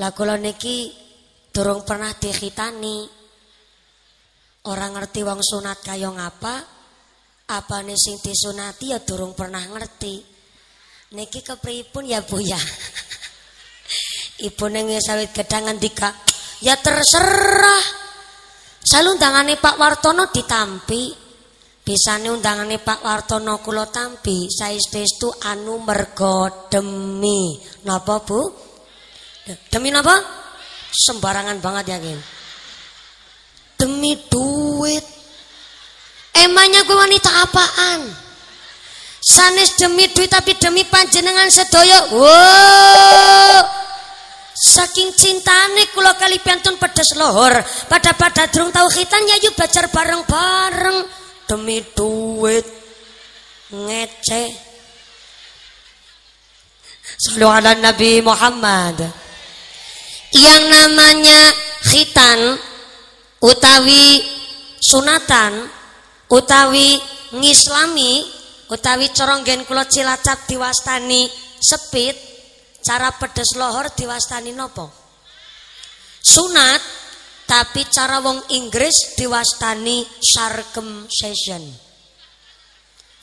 Lah 0.00 0.16
kula 0.16 0.40
niki 0.40 0.96
durung 1.52 1.84
pernah 1.84 2.16
dikhitani. 2.16 3.04
Orang 4.64 4.96
ngerti 4.96 5.20
wong 5.28 5.44
sunat 5.44 5.84
kaya 5.84 6.08
ngapa? 6.08 6.56
Apane 7.52 8.00
sing 8.00 8.16
disunati 8.16 8.96
ya 8.96 9.04
durung 9.04 9.36
pernah 9.36 9.60
ngerti. 9.60 10.24
Niki 11.20 11.44
kepripun 11.44 12.08
ya 12.08 12.24
Bu 12.24 12.40
ya? 12.40 12.56
Ibu 14.48 14.64
neng 14.72 14.88
gedang 15.36 15.68
ngendika, 15.68 16.16
ya 16.64 16.80
terserah. 16.80 18.00
Selalu 18.82 19.14
undangane 19.14 19.54
Pak 19.62 19.78
Wartono 19.78 20.26
ditampi. 20.34 21.14
Bisane 21.82 22.30
undangane 22.30 22.82
Pak 22.82 23.06
Wartono 23.06 23.62
kula 23.62 23.86
tampi. 23.86 24.50
Saestu 24.50 25.30
anu 25.46 25.78
mergo 25.86 26.66
demi. 26.66 27.62
Napa 27.86 28.18
Bu? 28.26 28.40
Demi 29.70 29.94
napa? 29.94 30.18
Sembarangan 30.90 31.58
banget 31.62 31.94
yakin. 31.94 32.18
Demi 33.78 34.18
duit. 34.26 35.06
Emangnya 36.34 36.82
gue 36.82 36.96
wanita 36.96 37.30
apaan? 37.42 38.00
Sanes 39.22 39.78
demi 39.78 40.10
duit 40.10 40.26
tapi 40.26 40.58
demi 40.58 40.82
panjenengan 40.82 41.46
sedaya. 41.46 42.10
Wow. 42.10 43.81
Saking 44.62 45.10
cintane 45.18 45.90
kula 45.90 46.14
kali 46.14 46.38
piantun 46.38 46.78
pedes 46.78 47.18
lohor. 47.18 47.50
Pada 47.90 48.14
pada 48.14 48.46
durung 48.46 48.70
tahu 48.70 48.86
khitan 48.94 49.26
ya 49.26 49.42
yuk 49.42 49.58
belajar 49.58 49.90
bareng-bareng 49.90 50.98
demi 51.50 51.82
duit. 51.90 52.62
Ngece. 53.74 54.42
Sallu 57.18 57.50
ala 57.50 57.74
Nabi 57.74 58.22
Muhammad. 58.22 59.02
Yang 60.30 60.62
namanya 60.70 61.40
khitan 61.82 62.54
utawi 63.42 64.22
sunatan 64.78 65.66
utawi 66.30 67.02
ngislami 67.34 68.30
utawi 68.70 69.10
coronggen 69.10 69.66
kula 69.66 69.90
Cilacap 69.90 70.46
diwastani 70.46 71.26
sepit 71.58 72.31
cara 72.82 73.14
pedes 73.16 73.54
lohor 73.56 73.94
diwastani 73.94 74.52
nopo? 74.52 74.90
Sunat 76.22 76.82
tapi 77.46 77.86
cara 77.88 78.18
wong 78.20 78.52
Inggris 78.54 79.16
diwastani 79.16 80.04
circumcision 80.20 81.92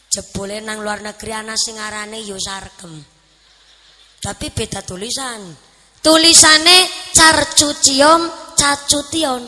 jebule 0.10 0.58
nang 0.60 0.82
luar 0.82 1.06
negeri 1.06 1.32
ana 1.32 1.54
sing 1.54 1.78
arane 1.78 2.20
yo 2.26 2.36
sarkem. 2.42 2.98
Tapi 4.20 4.52
beda 4.52 4.84
tulisan. 4.84 5.54
Tulisane 6.00 7.12
carcucium 7.12 8.56
cacution 8.56 9.44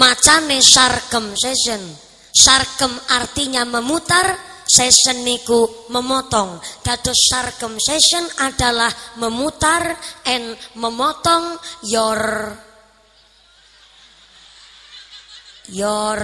macane 0.00 0.64
circumcision 0.64 1.84
sarkem 2.32 2.88
artinya 3.12 3.68
memutar 3.68 4.24
session 4.70 5.26
niku 5.26 5.90
memotong. 5.90 6.62
Dados 6.86 7.18
circumcision 7.26 8.22
adalah 8.38 8.90
memutar 9.18 9.98
and 10.30 10.54
memotong 10.78 11.58
your 11.90 12.54
your 15.74 16.20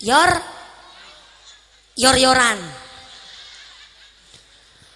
your 0.00 0.30
yor 2.00 2.16
yoran. 2.16 2.60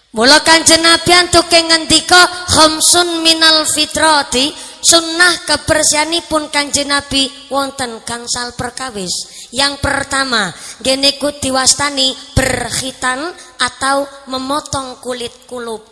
Mula 0.08 0.40
kanjeng 0.40 0.80
Nabi 0.80 1.12
antuke 1.12 1.60
ngendika 1.68 2.48
khamsun 2.48 3.20
minal 3.20 3.68
fitrati 3.68 4.48
sunnah 4.82 5.44
kebersihanipun 5.46 6.50
kanjeng 6.52 6.90
Nabi 6.90 7.28
wonten 7.50 8.02
gangsal 8.02 8.54
perkawis. 8.54 9.12
Yang 9.54 9.80
pertama, 9.80 10.52
geniku 10.82 11.32
diwastani 11.40 12.12
berkhitan 12.36 13.32
atau 13.58 14.04
memotong 14.28 15.00
kulit 15.00 15.48
kulup. 15.48 15.82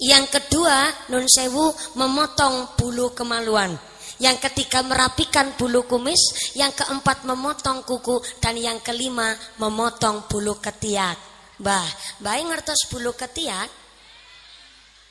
Yang 0.00 0.40
kedua, 0.40 0.88
nun 1.12 1.28
sewu 1.28 1.68
memotong 2.00 2.72
bulu 2.80 3.12
kemaluan. 3.12 3.76
Yang 4.20 4.48
ketiga 4.48 4.80
merapikan 4.84 5.56
bulu 5.56 5.84
kumis, 5.84 6.52
yang 6.56 6.72
keempat 6.72 7.24
memotong 7.24 7.84
kuku 7.84 8.20
dan 8.40 8.56
yang 8.56 8.80
kelima 8.80 9.32
memotong 9.60 10.28
bulu 10.28 10.56
ketiak. 10.60 11.16
Mbah, 11.60 11.88
mbah 12.24 12.36
ngertos 12.40 12.88
bulu 12.88 13.12
ketiak? 13.12 13.68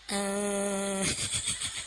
Uh, 0.10 1.06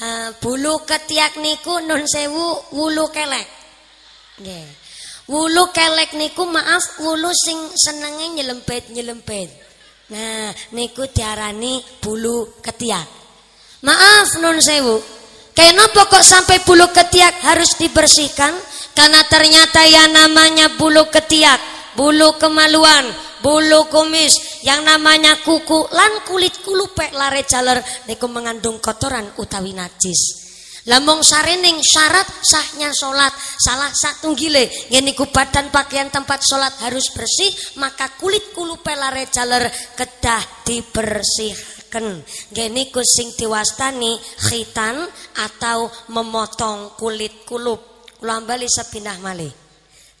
uh, 0.00 0.28
bulu 0.40 0.82
ketiak 0.88 1.38
niku 1.38 1.80
nun 1.84 2.04
sewu 2.08 2.74
wulu 2.74 3.08
kelek. 3.14 3.48
Nggih. 4.40 4.66
Wulu 5.30 5.70
kelek 5.70 6.18
niku 6.18 6.42
maaf 6.48 6.98
wulu 6.98 7.30
sing 7.30 7.58
senenge 7.78 8.34
nyelempet-nyelempet. 8.34 9.48
Nah, 10.10 10.50
niku 10.74 11.06
diarani 11.06 11.78
bulu 12.02 12.58
ketiak. 12.58 13.06
Maaf 13.86 14.42
nun 14.42 14.58
sewu. 14.58 14.98
Kenapa 15.54 16.08
kok 16.10 16.24
sampai 16.24 16.64
bulu 16.66 16.90
ketiak 16.90 17.46
harus 17.46 17.78
dibersihkan? 17.78 18.52
Karena 18.90 19.22
ternyata 19.30 19.86
yang 19.86 20.10
namanya 20.10 20.74
bulu 20.74 21.06
ketiak 21.08 21.80
bulu 21.94 22.38
kemaluan, 22.38 23.06
bulu 23.40 23.88
kumis, 23.88 24.64
yang 24.64 24.84
namanya 24.84 25.40
kuku, 25.40 25.88
lan 25.92 26.24
kulit 26.28 26.60
kulupek 26.64 27.12
lare 27.16 27.44
jaler 27.44 27.80
niku 28.08 28.28
mengandung 28.28 28.80
kotoran 28.80 29.32
utawi 29.40 29.72
najis. 29.76 30.40
Lamong 30.88 31.20
sarening 31.20 31.84
syarat 31.84 32.24
sahnya 32.40 32.88
sholat 32.88 33.28
salah 33.60 33.92
satu 33.92 34.32
gile 34.32 34.88
niku 34.88 35.28
badan 35.28 35.68
pakaian 35.68 36.08
tempat 36.08 36.40
sholat 36.40 36.72
harus 36.80 37.12
bersih 37.12 37.52
maka 37.76 38.16
kulit 38.16 38.56
kulupe 38.56 38.96
lare 38.96 39.28
jaler 39.28 39.68
kedah 39.92 40.64
dibersihkan. 40.64 42.24
Gini 42.48 42.88
sing 43.04 43.28
diwastani 43.36 44.16
khitan 44.40 45.04
atau 45.36 45.92
memotong 46.16 46.96
kulit 46.96 47.44
kulup. 47.44 48.08
Ulambali 48.24 48.68
sepindah 48.68 49.20
malih. 49.20 49.52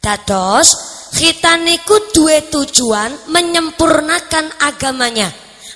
Dados 0.00 0.99
khitan 1.20 1.68
niku 1.68 2.00
duwe 2.16 2.48
tujuan 2.48 3.28
menyempurnakan 3.28 4.56
agamanya, 4.64 5.28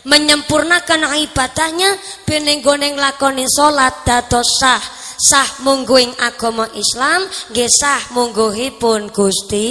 menyempurnakan 0.09 1.13
ibadahnya 1.21 2.01
beneng 2.25 2.65
goneng 2.65 2.97
lakoni 2.97 3.45
salat 3.45 3.93
dados 4.09 4.49
sah. 4.57 4.81
Sah 5.15 5.63
mungguing 5.63 6.11
agama 6.19 6.67
Islam, 6.75 7.23
nggih 7.53 7.71
sah 7.71 8.03
mungguhipun 8.17 9.15
Gusti 9.15 9.71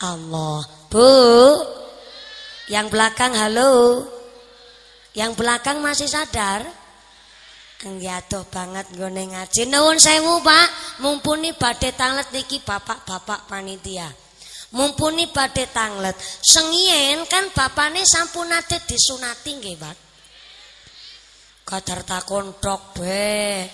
Allah. 0.00 0.64
Bu, 0.88 1.12
yang 2.72 2.88
belakang 2.88 3.36
halo. 3.36 4.06
Yang 5.12 5.36
belakang 5.36 5.82
masih 5.84 6.08
sadar? 6.08 6.64
Nggih 7.84 8.46
banget 8.48 8.86
nggone 8.96 9.34
ngaji. 9.34 9.68
Nuwun 9.68 10.00
sewu, 10.00 10.40
Pak. 10.40 10.68
Mumpuni 11.04 11.52
badhe 11.52 11.92
tanglet 11.92 12.32
niki 12.32 12.64
bapak-bapak 12.64 13.44
panitia. 13.50 14.29
Mumpuni 14.70 15.26
badhe 15.30 15.66
tanglet. 15.74 16.14
Sengien 16.42 17.26
kan 17.26 17.50
bapane 17.50 18.06
sampun 18.06 18.50
nate 18.50 18.78
disunati 18.86 19.50
nggih, 19.58 19.76
Pak. 19.78 19.96
Kadar 21.66 22.00
takon 22.06 22.54
be. 22.94 23.66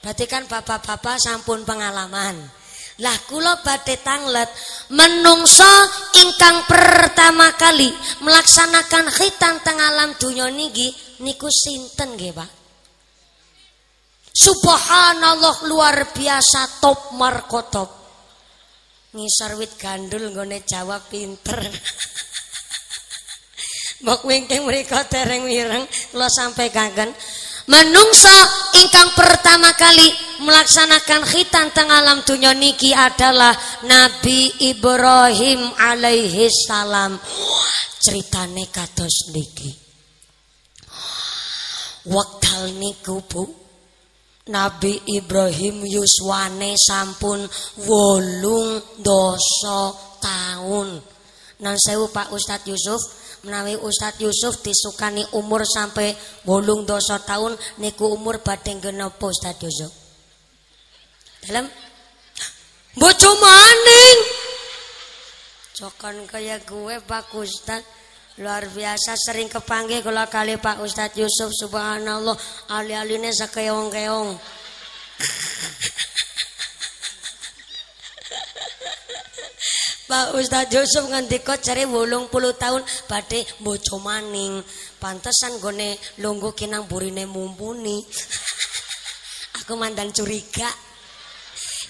Berarti 0.00 0.24
kan 0.26 0.48
bapak-bapak 0.50 1.20
sampun 1.22 1.62
pengalaman. 1.62 2.60
Lah 3.00 3.16
kula 3.24 3.64
badhe 3.64 3.96
tanglet 4.04 4.48
menungso 4.92 5.72
ingkang 6.20 6.68
pertama 6.68 7.48
kali 7.56 7.88
melaksanakan 8.20 9.08
khitan 9.08 9.56
teng 9.64 9.80
alam 9.80 10.12
donya 10.20 10.52
niki 10.52 10.92
niku 11.24 11.48
sinten 11.48 12.12
nggih 12.12 12.36
Pak 12.36 12.50
Subhanallah 14.36 15.64
luar 15.64 16.12
biasa 16.12 16.84
top 16.84 17.16
markotop 17.16 17.99
ngisor 19.10 19.58
wit 19.58 19.74
gandul 19.74 20.30
nggone 20.30 20.62
jawab 20.62 21.02
pinter 21.10 21.58
Mbok 24.00 24.24
wingking 24.24 24.64
mereka 24.64 25.04
tereng 25.04 25.44
wireng 25.44 25.84
lo 26.16 26.24
sampai 26.32 26.72
kangen 26.72 27.12
Menungso 27.70 28.34
ingkang 28.82 29.14
pertama 29.14 29.70
kali 29.78 30.10
melaksanakan 30.42 31.22
khitan 31.22 31.70
teng 31.70 31.86
alam 31.86 32.18
dunia 32.26 32.50
niki 32.50 32.90
adalah 32.90 33.54
Nabi 33.86 34.50
Ibrahim 34.74 35.70
alaihi 35.78 36.50
salam. 36.50 37.14
Ceritane 38.02 38.66
kados 38.74 39.30
niki. 39.30 39.70
Wekdal 42.10 42.74
niku 42.74 43.22
Bu 43.22 43.44
Nabi 44.50 44.98
Ibrahim 45.06 45.86
yuswane 45.86 46.74
sampun 46.74 47.46
wolung 47.86 48.82
doso 48.98 49.94
tahun. 50.18 50.98
Nan 51.62 51.76
sewu 51.78 52.10
Pak 52.10 52.34
Ustadz 52.34 52.66
Yusuf 52.66 52.98
menawi 53.46 53.78
Ustadz 53.78 54.20
Yusuf 54.20 54.58
disukani 54.60 55.22
umur 55.38 55.62
sampai 55.62 56.12
wolung 56.44 56.82
doso 56.82 57.14
tahun 57.22 57.54
niku 57.78 58.10
umur 58.10 58.42
badeng 58.42 58.82
genapa 58.82 59.30
Ustadz 59.30 59.62
Yusuf? 59.62 59.92
Dalam 61.46 61.70
bojo 62.98 63.30
maning. 63.38 64.18
Cokan 65.78 66.28
kaya 66.28 66.60
gue 66.60 67.00
Pak 67.06 67.32
Ustadz 67.38 67.99
luar 68.40 68.64
biasa 68.72 69.20
sering 69.20 69.52
kepanggil 69.52 70.00
kalau 70.00 70.24
kali 70.24 70.56
Pak 70.56 70.80
Ustadz 70.80 71.20
Yusuf 71.20 71.52
subhanallah. 71.52 72.32
Ali-aline 72.72 73.36
sakeong-keong 73.36 74.32
Pak 80.10 80.34
Ustadz 80.40 80.72
Yusuf 80.72 81.04
ngendika 81.12 81.60
cari 81.60 81.84
wolong 81.84 82.32
puluh 82.32 82.56
tahun 82.56 82.80
badhe 83.04 83.44
bojo 83.60 84.00
maning. 84.00 84.64
Pantesan 84.96 85.60
gone 85.60 86.00
lungguh 86.24 86.56
kinang 86.56 86.88
burine 86.88 87.28
mumpuni. 87.28 88.00
Aku 89.60 89.76
mandan 89.76 90.16
curiga. 90.16 90.72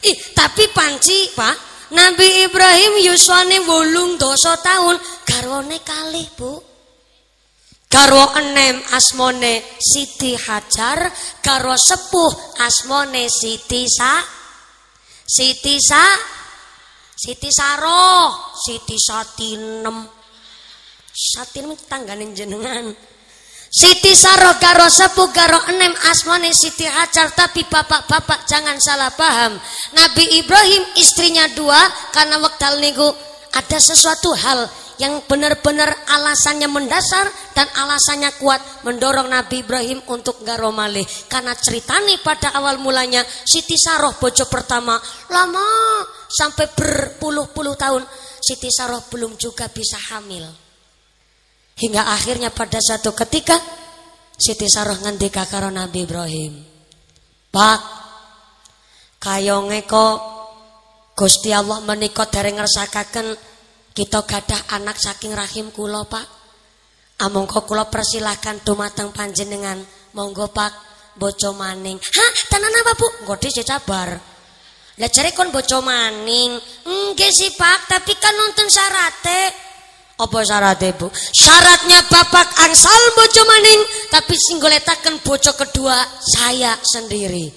Ih 0.02 0.18
tapi 0.34 0.66
panci 0.74 1.30
Pak 1.30 1.69
Nabi 1.90 2.46
Ibrahim 2.46 3.03
yuswane 3.03 3.59
wolung 3.66 4.14
dosa 4.14 4.55
tahun 4.62 4.94
garwane 5.26 5.83
kalih 5.83 6.29
bu. 6.38 6.70
Garwa 7.90 8.38
enem 8.38 8.79
asmone 8.94 9.66
Siti 9.83 10.38
Hajar 10.38 11.11
Garwa 11.42 11.74
sepuh 11.74 12.62
asmone 12.62 13.26
Siti 13.26 13.83
Sa 13.90 14.22
Siti 15.26 15.74
Sa 15.83 15.98
Siti 17.18 17.50
Saro 17.50 18.31
Siti 18.55 18.94
Satinem 18.94 20.07
Satinem 21.11 21.74
tanggane 21.90 22.31
jenengan 22.31 22.94
Siti 23.70 24.18
Saro 24.18 24.59
karo 24.59 24.90
sepuh 24.90 25.30
karo 25.30 25.62
enem 25.70 25.94
asmane 26.11 26.50
Siti 26.50 26.83
Hajar 26.83 27.30
tapi 27.30 27.62
bapak-bapak 27.70 28.42
jangan 28.42 28.74
salah 28.83 29.14
paham. 29.14 29.54
Nabi 29.94 30.42
Ibrahim 30.42 30.83
istrinya 30.98 31.46
dua 31.54 31.78
karena 32.11 32.42
waktu 32.42 32.83
niku 32.83 33.06
ada 33.54 33.78
sesuatu 33.78 34.35
hal 34.35 34.66
yang 34.98 35.22
benar-benar 35.22 35.87
alasannya 35.87 36.66
mendasar 36.66 37.30
dan 37.54 37.70
alasannya 37.78 38.35
kuat 38.42 38.59
mendorong 38.83 39.30
Nabi 39.30 39.62
Ibrahim 39.62 40.02
untuk 40.11 40.42
garo 40.42 40.74
malih 40.74 41.06
karena 41.30 41.54
ceritanya 41.54 42.18
pada 42.26 42.50
awal 42.59 42.83
mulanya 42.83 43.22
Siti 43.22 43.78
Saroh 43.78 44.18
bojo 44.18 44.50
pertama 44.50 44.98
lama 45.30 45.66
sampai 46.26 46.74
berpuluh-puluh 46.74 47.78
tahun 47.78 48.02
Siti 48.42 48.66
Saroh 48.66 49.06
belum 49.06 49.38
juga 49.38 49.70
bisa 49.70 49.96
hamil 50.11 50.69
Hingga 51.80 52.12
akhirnya 52.12 52.52
pada 52.52 52.76
satu 52.76 53.16
ketika 53.16 53.56
Siti 54.36 54.68
Saroh 54.68 55.00
ngendika 55.00 55.48
karo 55.48 55.72
Nabi 55.72 56.04
Ibrahim. 56.04 56.52
Pak, 57.48 57.80
kayonge 59.16 59.88
kok 59.88 60.16
Gusti 61.16 61.52
Allah 61.52 61.84
menika 61.84 62.28
dereng 62.28 62.60
ngersakaken 62.60 63.36
kita 63.92 64.24
gadah 64.24 64.76
anak 64.76 64.96
saking 64.96 65.36
rahim 65.36 65.68
kula, 65.68 66.08
Pak. 66.08 66.24
Amongko 67.20 67.68
kula 67.68 67.92
persilahkan 67.92 68.64
dumateng 68.64 69.12
panjenengan. 69.12 69.76
Monggo, 70.16 70.48
Pak, 70.48 70.72
bojo 71.20 71.52
maning. 71.52 72.00
Hah, 72.00 72.32
tenan 72.48 72.72
apa, 72.72 72.92
Bu? 72.96 73.06
Nggo 73.28 73.36
sabar. 73.60 74.08
Lah 74.96 75.08
jare 75.12 75.36
kon 75.36 75.52
bojo 75.52 75.84
maning. 75.84 76.56
Nggih 76.88 77.32
sih, 77.32 77.52
Pak, 77.52 77.92
tapi 77.92 78.16
kan 78.16 78.32
nonton 78.32 78.68
syarate. 78.72 79.69
Apa 80.20 80.44
syaratnya 80.44 80.92
bu? 81.00 81.09
Syaratnya 81.12 82.04
bapak 82.04 82.61
angsal 82.68 83.00
bojo 83.16 83.42
maning, 83.48 83.80
tapi 84.12 84.37
singgoletakan 84.37 85.24
bojo 85.24 85.56
kedua 85.56 85.96
saya 86.20 86.76
sendiri. 86.76 87.48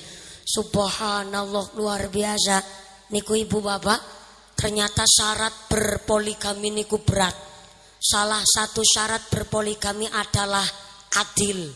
Subhanallah 0.48 1.76
luar 1.76 2.08
biasa. 2.08 2.64
Niku 3.12 3.36
ibu 3.36 3.60
bapak, 3.60 4.00
ternyata 4.56 5.04
syarat 5.04 5.68
berpoligami 5.68 6.72
niku 6.72 7.04
berat. 7.04 7.36
Salah 8.00 8.42
satu 8.42 8.80
syarat 8.80 9.28
berpoligami 9.28 10.08
adalah 10.08 10.64
adil. 11.20 11.68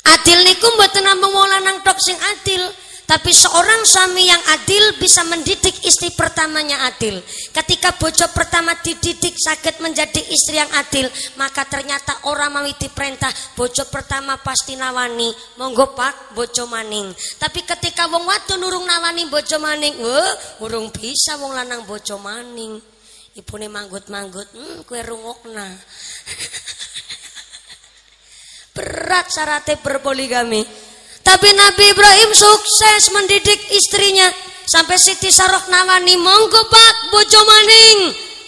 Adil 0.00 0.38
niku 0.48 0.66
mboten 0.80 1.04
namung 1.04 1.36
lanang 1.36 1.84
tok 1.84 2.00
sing 2.00 2.16
adil, 2.16 2.64
tapi 3.10 3.34
seorang 3.34 3.82
suami 3.82 4.22
yang 4.30 4.38
adil 4.54 4.94
bisa 4.94 5.26
mendidik 5.26 5.82
istri 5.82 6.14
pertamanya 6.14 6.86
adil. 6.86 7.18
Ketika 7.50 7.98
bojo 7.98 8.22
pertama 8.30 8.78
dididik 8.78 9.34
sakit 9.34 9.82
menjadi 9.82 10.22
istri 10.30 10.62
yang 10.62 10.70
adil, 10.78 11.10
maka 11.34 11.66
ternyata 11.66 12.30
orang 12.30 12.54
mau 12.54 12.62
diperintah 12.62 13.34
bojo 13.58 13.82
pertama 13.90 14.38
pasti 14.38 14.78
nawani, 14.78 15.26
monggo 15.58 15.90
pak 15.90 16.38
bojo 16.38 16.70
maning. 16.70 17.10
Tapi 17.34 17.66
ketika 17.66 18.06
wong 18.06 18.30
watu 18.30 18.54
nurung 18.62 18.86
nawani 18.86 19.26
bojo 19.26 19.58
maning, 19.58 19.98
wah 19.98 20.62
urung 20.62 20.94
bisa 20.94 21.34
wong 21.34 21.50
lanang 21.50 21.82
bojo 21.82 22.14
maning. 22.14 22.78
Ibune 23.34 23.66
manggut-manggut, 23.66 24.54
hmm, 24.54 24.86
kue 24.86 25.02
rungokna. 25.02 25.66
Berat 28.78 29.26
syaratnya 29.34 29.82
berpoligami. 29.82 30.89
Tapi 31.20 31.48
Nabi 31.52 31.84
Ibrahim 31.92 32.30
sukses 32.32 33.12
mendidik 33.12 33.60
istrinya 33.76 34.28
sampai 34.64 34.96
Siti 34.96 35.28
Saroh 35.28 35.68
nawani 35.68 36.16
monggo 36.16 36.62
Pak 36.68 37.12
bojo 37.12 37.40
maning. 37.44 37.98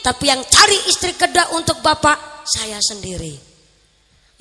Tapi 0.03 0.25
yang 0.27 0.43
cari 0.51 0.79
istri 0.91 1.15
kedua 1.15 1.55
untuk 1.55 1.79
bapak 1.79 2.43
saya 2.43 2.83
sendiri. 2.83 3.39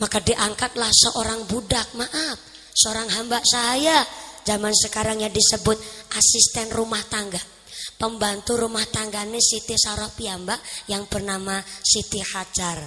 Maka 0.02 0.17
diangkatlah 0.17 0.89
seorang 0.89 1.46
budak, 1.46 1.94
maaf, 1.94 2.38
seorang 2.74 3.06
hamba 3.13 3.38
saya. 3.46 4.02
Zaman 4.41 4.74
sekarangnya 4.74 5.30
disebut 5.30 5.78
asisten 6.17 6.74
rumah 6.74 7.06
tangga. 7.06 7.38
Pembantu 8.02 8.58
rumah 8.58 8.89
tangga 8.89 9.22
ini 9.22 9.38
Siti 9.38 9.78
Saroh 9.78 10.10
piyambak 10.17 10.58
yang 10.89 11.06
bernama 11.06 11.62
Siti 11.86 12.17
Hajar. 12.17 12.82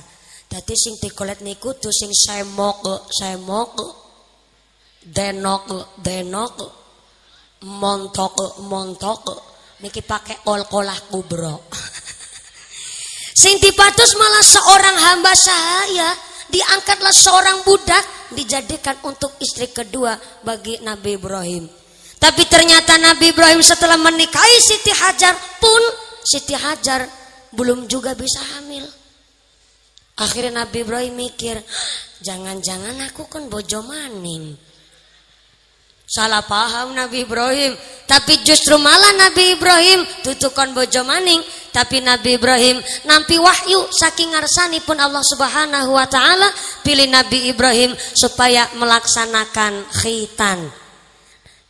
Jadi 0.50 0.74
sing 0.74 0.98
dikolet 0.98 1.38
niku 1.46 1.78
tuh 1.78 1.94
sing 1.94 2.10
semok, 2.10 3.06
semok, 3.14 3.70
denok 5.04 6.00
denok 6.00 6.54
montok 7.64 8.60
montok. 8.64 9.24
Niki 9.84 10.00
pakai 10.00 10.48
ol 10.48 10.64
kolah 10.64 10.96
kubro. 11.12 11.68
Sing 13.42 13.58
dipatus 13.60 14.16
malah 14.16 14.44
seorang 14.44 14.96
hamba 14.96 15.32
saya 15.36 16.08
diangkatlah 16.48 17.12
seorang 17.12 17.66
budak 17.66 18.04
dijadikan 18.32 18.96
untuk 19.04 19.36
istri 19.42 19.68
kedua 19.74 20.16
bagi 20.46 20.80
Nabi 20.80 21.18
Ibrahim. 21.18 21.64
Tapi 22.16 22.42
ternyata 22.48 22.96
Nabi 22.96 23.34
Ibrahim 23.34 23.60
setelah 23.60 24.00
menikahi 24.00 24.56
Siti 24.62 24.94
Hajar 24.94 25.36
pun 25.60 25.82
Siti 26.24 26.56
Hajar 26.56 27.04
belum 27.52 27.84
juga 27.90 28.16
bisa 28.16 28.40
hamil. 28.56 28.86
Akhirnya 30.14 30.64
Nabi 30.64 30.86
Ibrahim 30.86 31.14
mikir 31.18 31.58
jangan-jangan 32.22 32.96
aku 33.10 33.26
kan 33.26 33.50
bojo 33.50 33.82
maning 33.82 34.54
Salah 36.14 36.46
paham 36.46 36.94
Nabi 36.94 37.26
Ibrahim. 37.26 37.74
Tapi 38.06 38.46
justru 38.46 38.78
malah 38.78 39.18
Nabi 39.18 39.58
Ibrahim 39.58 40.06
tutukan 40.22 40.70
bojo 40.70 41.02
maning. 41.02 41.42
Tapi 41.74 41.98
Nabi 41.98 42.38
Ibrahim 42.38 42.78
nampi 43.02 43.34
wahyu 43.34 43.90
saking 43.90 44.30
ngarsani 44.30 44.78
pun 44.86 44.94
Allah 45.02 45.26
subhanahu 45.26 45.90
wa 45.90 46.06
ta'ala 46.06 46.46
pilih 46.86 47.10
Nabi 47.10 47.50
Ibrahim 47.50 47.98
supaya 48.14 48.70
melaksanakan 48.78 49.90
khitan. 49.90 50.70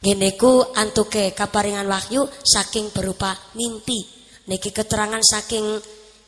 Gini 0.04 0.36
ku 0.36 0.60
antuke 0.76 1.32
kaparingan 1.32 1.88
wahyu 1.88 2.28
saking 2.44 2.92
berupa 2.92 3.32
mimpi. 3.56 4.04
Niki 4.44 4.76
keterangan 4.76 5.24
saking 5.24 5.64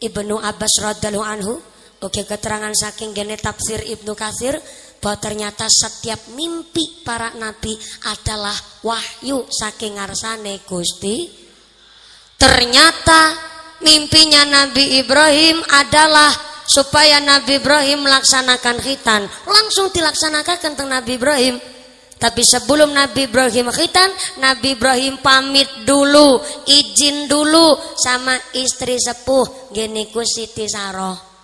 Ibnu 0.01 0.41
Abbas 0.41 0.81
radhiyallahu 0.81 1.27
anhu. 1.29 1.61
Oke 2.01 2.25
keterangan 2.25 2.73
saking 2.73 3.13
gene 3.13 3.37
tafsir 3.37 3.85
Ibnu 3.85 4.17
Katsir 4.17 4.57
bahwa 5.07 5.23
ternyata 5.23 5.71
setiap 5.71 6.35
mimpi 6.35 7.07
para 7.07 7.31
nabi 7.39 7.79
adalah 8.11 8.59
wahyu 8.83 9.47
saking 9.47 9.95
ngarsane 9.95 10.67
Gusti. 10.67 11.31
Ternyata 12.35 13.39
mimpinya 13.87 14.43
Nabi 14.43 14.99
Ibrahim 14.99 15.63
adalah 15.63 16.35
supaya 16.67 17.23
Nabi 17.23 17.63
Ibrahim 17.63 18.03
melaksanakan 18.03 18.83
khitan. 18.83 19.31
Langsung 19.47 19.95
dilaksanakan 19.95 20.59
tentang 20.59 20.91
Nabi 20.91 21.15
Ibrahim. 21.15 21.55
Tapi 22.19 22.43
sebelum 22.43 22.91
Nabi 22.91 23.31
Ibrahim 23.31 23.71
khitan, 23.71 24.11
Nabi 24.43 24.75
Ibrahim 24.75 25.23
pamit 25.23 25.87
dulu, 25.87 26.43
izin 26.67 27.31
dulu 27.31 27.79
sama 27.95 28.35
istri 28.59 28.99
sepuh, 28.99 29.71
geniku 29.71 30.27
Siti 30.27 30.67
Saroh. 30.67 31.36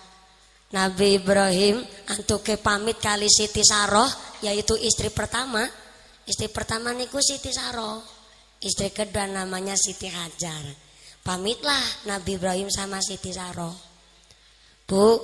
Nabi 0.73 1.21
Ibrahim 1.21 1.85
antuke 2.09 2.57
pamit 2.57 2.97
kali 2.97 3.29
Siti 3.29 3.61
Saroh, 3.61 4.09
yaitu 4.41 4.73
istri 4.81 5.13
pertama. 5.13 5.61
Istri 6.25 6.49
pertama 6.49 6.89
niku 6.97 7.21
Siti 7.21 7.53
Saroh. 7.53 8.01
Istri 8.57 8.89
kedua 8.89 9.29
namanya 9.29 9.77
Siti 9.77 10.09
Hajar. 10.09 10.65
Pamitlah 11.21 12.09
Nabi 12.09 12.41
Ibrahim 12.41 12.73
sama 12.73 12.97
Siti 13.05 13.29
Saroh. 13.29 13.77
Bu, 14.89 15.21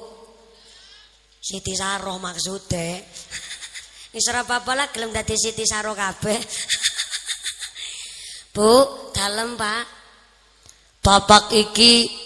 Siti 1.41 1.73
Saroh 1.73 2.21
maksudnya. 2.21 3.01
Ora 4.29 4.41
apa-apa 4.41 4.73
lah 4.73 4.88
gelem 4.93 5.13
dadi 5.13 5.38
Siti 5.38 5.65
Saro 5.65 5.97
kabeh. 5.97 6.38
Bu, 8.55 8.71
dalem, 9.13 9.53
Pak. 9.53 9.85
Bapak 10.99 11.55
iki 11.55 12.18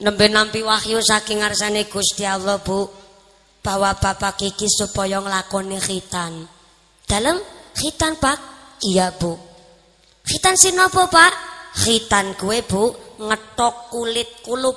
nembe 0.00 0.26
nampi 0.32 0.64
wahyu 0.64 0.98
saking 1.04 1.44
ngarsane 1.44 1.86
Gusti 1.86 2.24
Allah, 2.24 2.58
Bu. 2.60 2.88
Bahwa 3.60 3.92
bapak 3.92 4.40
iki 4.40 4.64
supaya 4.66 5.20
nglakoni 5.20 5.76
khitan. 5.76 6.48
Dalem 7.04 7.36
khitan, 7.76 8.16
Pak? 8.16 8.38
Iya, 8.80 9.12
Bu. 9.12 9.36
Khitan 10.24 10.56
sinopo, 10.56 11.06
Pak? 11.12 11.32
Khitan 11.76 12.34
gue, 12.40 12.64
Bu, 12.64 12.90
ngetok 13.20 13.92
kulit 13.92 14.40
kulup. 14.40 14.76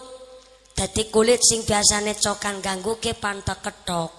Dadi 0.75 1.07
kulit 1.07 1.39
sing 1.39 1.63
biasane 1.63 2.19
cokan 2.19 2.59
ganggu 2.59 2.99
ke 2.99 3.15
pantek 3.15 3.63
ketok. 3.63 4.11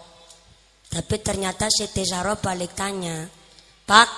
Tapi 0.88 1.16
ternyata 1.18 1.66
Siti 1.66 2.06
Saro 2.06 2.38
balik 2.38 2.78
tanya, 2.78 3.26
Pak, 3.82 4.08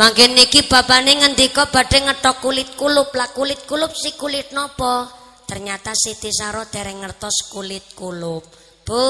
makin 0.00 0.32
niki 0.32 0.64
bapane 0.64 1.20
ngendika 1.20 1.68
badhe 1.68 2.00
ngetok 2.08 2.40
kulit 2.40 2.72
kulup 2.80 3.12
lah 3.12 3.28
kulit 3.36 3.68
kulup 3.68 3.92
si 3.92 4.16
kulit 4.16 4.56
nopo? 4.56 5.17
Ternyata 5.48 5.96
Siti 5.96 6.28
Saro 6.28 6.68
dereng 6.68 7.00
ngertos 7.00 7.48
kulit 7.48 7.96
kulup. 7.96 8.44
Bu, 8.84 9.00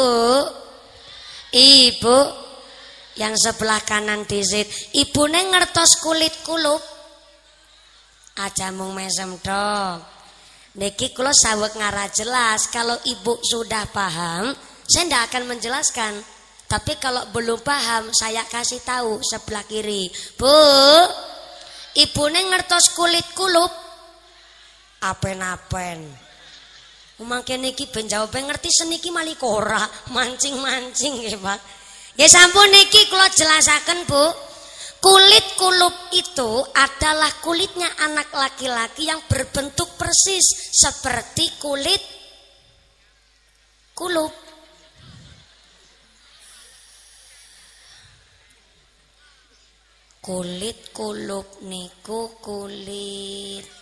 ibu, 1.50 2.18
yang 3.18 3.34
sebelah 3.34 3.82
kanan 3.82 4.22
disit, 4.22 4.70
ibune 4.94 5.50
ngertos 5.50 5.98
kulit 5.98 6.30
kulup. 6.46 6.78
Aja 8.38 8.70
mung 8.70 8.94
mesem 8.94 9.34
dong. 9.42 9.98
Niki 10.78 11.10
kula 11.10 11.34
sawek 11.34 11.74
ngarah 11.74 12.06
jelas 12.14 12.70
kalau 12.70 12.94
ibu 13.02 13.42
sudah 13.42 13.90
paham, 13.90 14.54
saya 14.86 15.10
tidak 15.10 15.22
akan 15.34 15.42
menjelaskan. 15.50 16.12
Tapi 16.70 17.02
kalau 17.02 17.26
belum 17.34 17.66
paham, 17.66 18.14
saya 18.14 18.46
kasih 18.46 18.78
tahu 18.86 19.18
sebelah 19.26 19.66
kiri. 19.66 20.06
Bu, 20.38 20.54
ibu 21.98 22.22
neng 22.30 22.46
ngertos 22.54 22.94
kulit 22.94 23.26
kulup. 23.34 23.74
Apen-apen. 25.02 26.27
Mungkin 27.18 27.66
niki 27.66 27.90
ben 27.90 28.06
ngerti 28.46 28.70
seniki 28.70 29.10
malikora, 29.10 29.82
mancing-mancing 30.14 31.26
ya, 31.26 31.34
Pak. 31.34 31.58
Ya 32.14 32.30
sampun 32.30 32.70
niki 32.70 33.10
kalau 33.10 33.26
jelasaken, 33.26 34.06
Bu. 34.06 34.24
Kulit 34.98 35.46
kulup 35.54 35.94
itu 36.10 36.50
adalah 36.74 37.30
kulitnya 37.38 37.86
anak 38.02 38.34
laki-laki 38.34 39.06
yang 39.06 39.22
berbentuk 39.30 39.94
persis 39.94 40.74
seperti 40.74 41.54
kulit 41.62 42.02
kulup. 43.94 44.48
kulit 50.28 50.92
kulup 50.92 51.64
niku 51.64 52.36
kulit 52.44 53.77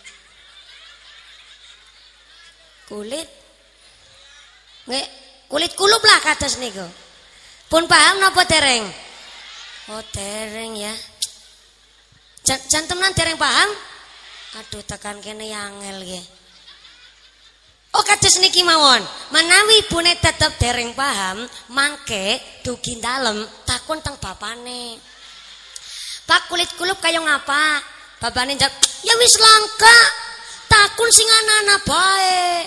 kulit 2.87 3.27
nggak 4.87 5.07
kulit 5.51 5.71
kulup 5.75 5.99
lah 5.99 6.19
kados 6.23 6.55
niku 6.63 6.87
pun 7.67 7.83
paham 7.85 8.23
napa 8.23 8.47
tereng 8.47 8.87
oh 9.91 10.03
tereng 10.15 10.71
ya 10.79 10.93
jantenan 12.47 13.11
tereng 13.11 13.35
paham 13.35 13.69
aduh 14.55 14.83
tekan 14.87 15.19
kene 15.19 15.51
yangel 15.51 15.99
ya 16.03 16.23
Oh 17.97 18.03
kados 18.05 18.37
niki 18.37 18.61
mawon. 18.61 19.01
Menawi 19.33 19.89
bune 19.89 20.13
tetep 20.21 20.53
dereng 20.61 20.93
paham, 20.93 21.49
mangke 21.73 22.37
dugi 22.61 23.01
dalem 23.01 23.41
takon 23.65 24.03
teng 24.05 24.21
bapane. 24.21 25.01
Pak 26.29 26.45
kulit 26.45 26.69
kulup 26.77 27.01
kayak 27.01 27.25
ngapa? 27.25 27.81
Babane 28.21 28.53
jawab, 28.53 28.75
ya 29.01 29.17
wis 29.17 29.33
langka. 29.41 30.26
Takun 30.67 31.09
sing 31.09 31.27
anak-anak 31.27 31.81
baik. 31.87 32.65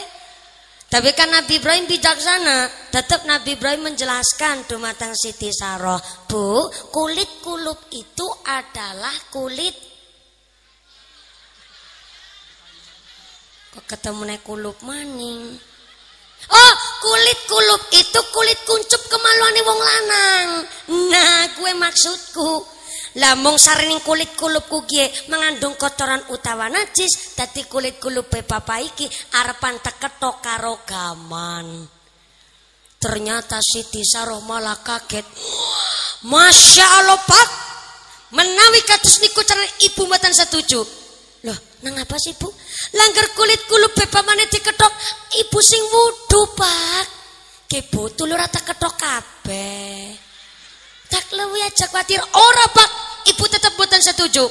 Tapi 0.90 1.14
kan 1.14 1.30
Nabi 1.30 1.62
Ibrahim 1.62 1.86
bijaksana, 1.86 2.90
tetap 2.90 3.22
Nabi 3.22 3.54
Ibrahim 3.54 3.94
menjelaskan 3.94 4.66
dumatang 4.66 5.14
Siti 5.14 5.54
Saroh, 5.54 6.02
Bu, 6.26 6.66
kulit 6.90 7.38
kulup 7.46 7.86
itu 7.94 8.26
adalah 8.42 9.14
kulit 9.30 9.90
Kok 13.70 13.86
ketemu 13.86 14.34
kulup 14.42 14.82
maning? 14.82 15.54
Oh, 16.50 16.74
kulit 16.98 17.38
kulup 17.46 17.82
itu 17.94 18.20
kulit 18.34 18.58
kuncup 18.66 19.02
kemaluan 19.06 19.56
wong 19.62 19.78
lanang. 19.78 20.48
Nah, 21.06 21.46
gue 21.54 21.72
maksudku. 21.78 22.66
Lamong 23.18 23.58
sarining 23.58 23.98
kulit 24.06 24.38
kulup 24.38 24.70
kugie 24.70 25.10
mengandung 25.26 25.74
kotoran 25.74 26.22
utawa 26.30 26.70
najis 26.70 27.34
dadi 27.34 27.66
kulit 27.66 27.98
kulup 27.98 28.30
papa 28.30 28.78
iki 28.78 29.10
arepan 29.34 29.82
teketok 29.82 30.38
karo 30.38 30.86
gaman. 30.86 31.90
Ternyata 33.00 33.58
Siti 33.58 34.06
Saroh 34.06 34.44
malah 34.46 34.78
kaget. 34.78 35.26
Masya 36.28 36.86
Allah 37.00 37.18
Pak, 37.18 37.48
menawi 38.36 38.84
katus 38.86 39.24
niku 39.24 39.42
cara 39.42 39.64
ibu 39.82 40.06
matan 40.06 40.36
setuju. 40.36 40.78
Loh, 41.48 41.58
nang 41.82 41.96
apa 41.96 42.14
sih 42.20 42.36
bu? 42.36 42.46
Langgar 42.94 43.32
kulit 43.32 43.64
kulup 43.66 43.96
pepa 43.96 44.20
mana 44.22 44.44
diketok, 44.46 44.92
ibu 45.40 45.58
sing 45.58 45.80
wudu 45.80 46.54
Pak. 46.54 47.06
Kebu 47.70 48.18
tulur 48.18 48.34
rata 48.34 48.60
ketok 48.66 48.94
kabeh. 48.98 50.10
Tak 51.10 51.26
lebih 51.34 51.62
aja 51.62 51.86
khawatir. 51.90 52.18
Ora 52.18 52.66
pak, 52.70 52.90
ibu 53.30 53.44
tetap 53.46 53.72
buatan 53.78 54.02
setuju. 54.02 54.44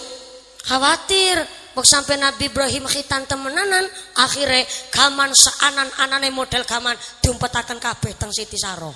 Khawatir. 0.65 1.59
Bok 1.69 1.85
sampai 1.85 2.17
Nabi 2.17 2.49
Ibrahim 2.49 2.89
khitan 2.89 3.29
temenanan, 3.29 3.85
akhirnya 4.17 4.65
kaman 4.89 5.31
seanan 5.37 5.85
anane 6.01 6.33
model 6.33 6.65
kaman 6.65 6.97
diumpetaken 7.21 7.77
kabeh 7.77 8.17
teng 8.17 8.33
Siti 8.33 8.57
Saro. 8.57 8.89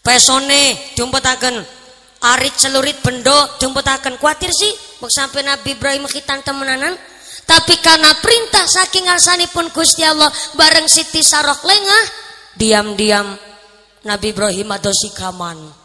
Pesone 0.00 0.96
diumpetaken 0.96 1.60
arit 2.20 2.54
celurit 2.56 3.00
bendo 3.00 3.36
diumpetaken 3.56 4.20
kuatir 4.20 4.52
sih 4.52 4.72
bok 5.00 5.08
sampai 5.08 5.40
Nabi 5.40 5.72
Ibrahim 5.72 6.04
khitan 6.04 6.44
temenanan 6.44 6.92
tapi 7.48 7.80
karena 7.80 8.12
perintah 8.20 8.68
saking 8.68 9.08
pun 9.48 9.72
Gusti 9.72 10.04
Allah 10.04 10.28
bareng 10.54 10.84
Siti 10.84 11.24
Sarok 11.24 11.64
lengah 11.64 12.04
diam-diam 12.60 13.32
Nabi 14.04 14.36
Ibrahim 14.36 14.68
adosi 14.68 15.08
kaman 15.16 15.79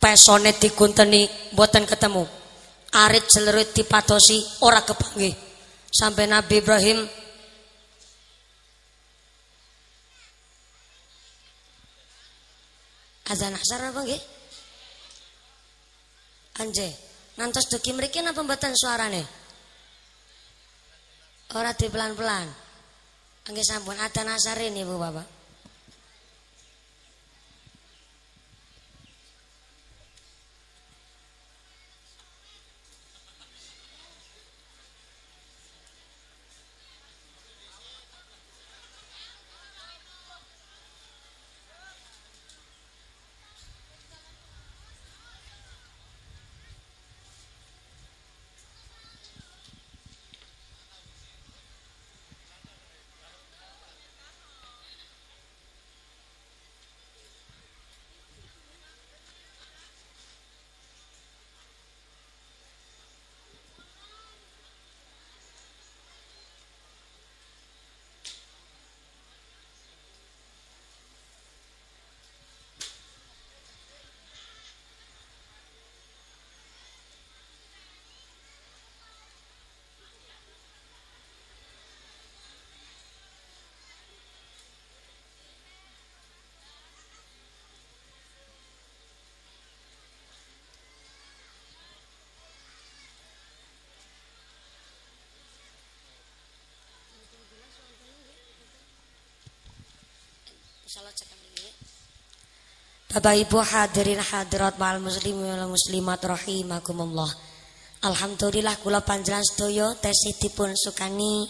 pesone 0.00 0.52
dikunteni 0.56 1.28
buatan 1.52 1.84
ketemu. 1.84 2.24
Arit 2.96 3.28
celerut 3.28 3.74
dipatosi 3.76 4.64
ora 4.64 4.80
kepanggih. 4.80 5.34
Sampai 5.92 6.28
Nabi 6.28 6.60
Ibrahim 6.60 6.98
azan 13.26 13.58
asar 13.58 13.90
apa 13.90 14.06
nggih 14.06 14.22
anje 16.62 16.88
nantos 17.34 17.66
duki 17.66 17.90
mriki 17.90 18.22
napa 18.22 18.44
mboten 18.44 18.76
suarane? 18.76 19.24
Ora 21.56 21.72
di 21.74 21.86
pelan-pelan 21.90 22.46
nggih 23.50 23.66
sampun 23.66 23.98
adzan 23.98 24.30
asar 24.30 24.58
ini 24.62 24.82
Bu 24.84 24.98
Bapak 24.98 25.35
Bapak 103.12 103.36
Ibu 103.36 103.60
hadirin 103.60 104.20
hadirat 104.20 104.80
wal 104.80 104.96
muslimin 105.00 105.52
wal 105.52 105.68
muslimat 105.68 106.20
rahimakumullah. 106.24 107.28
Alhamdulillah 108.00 108.80
kula 108.80 109.04
panjenengan 109.04 109.44
sedaya 109.44 109.92
tesihipun 110.00 110.72
sukani 110.72 111.48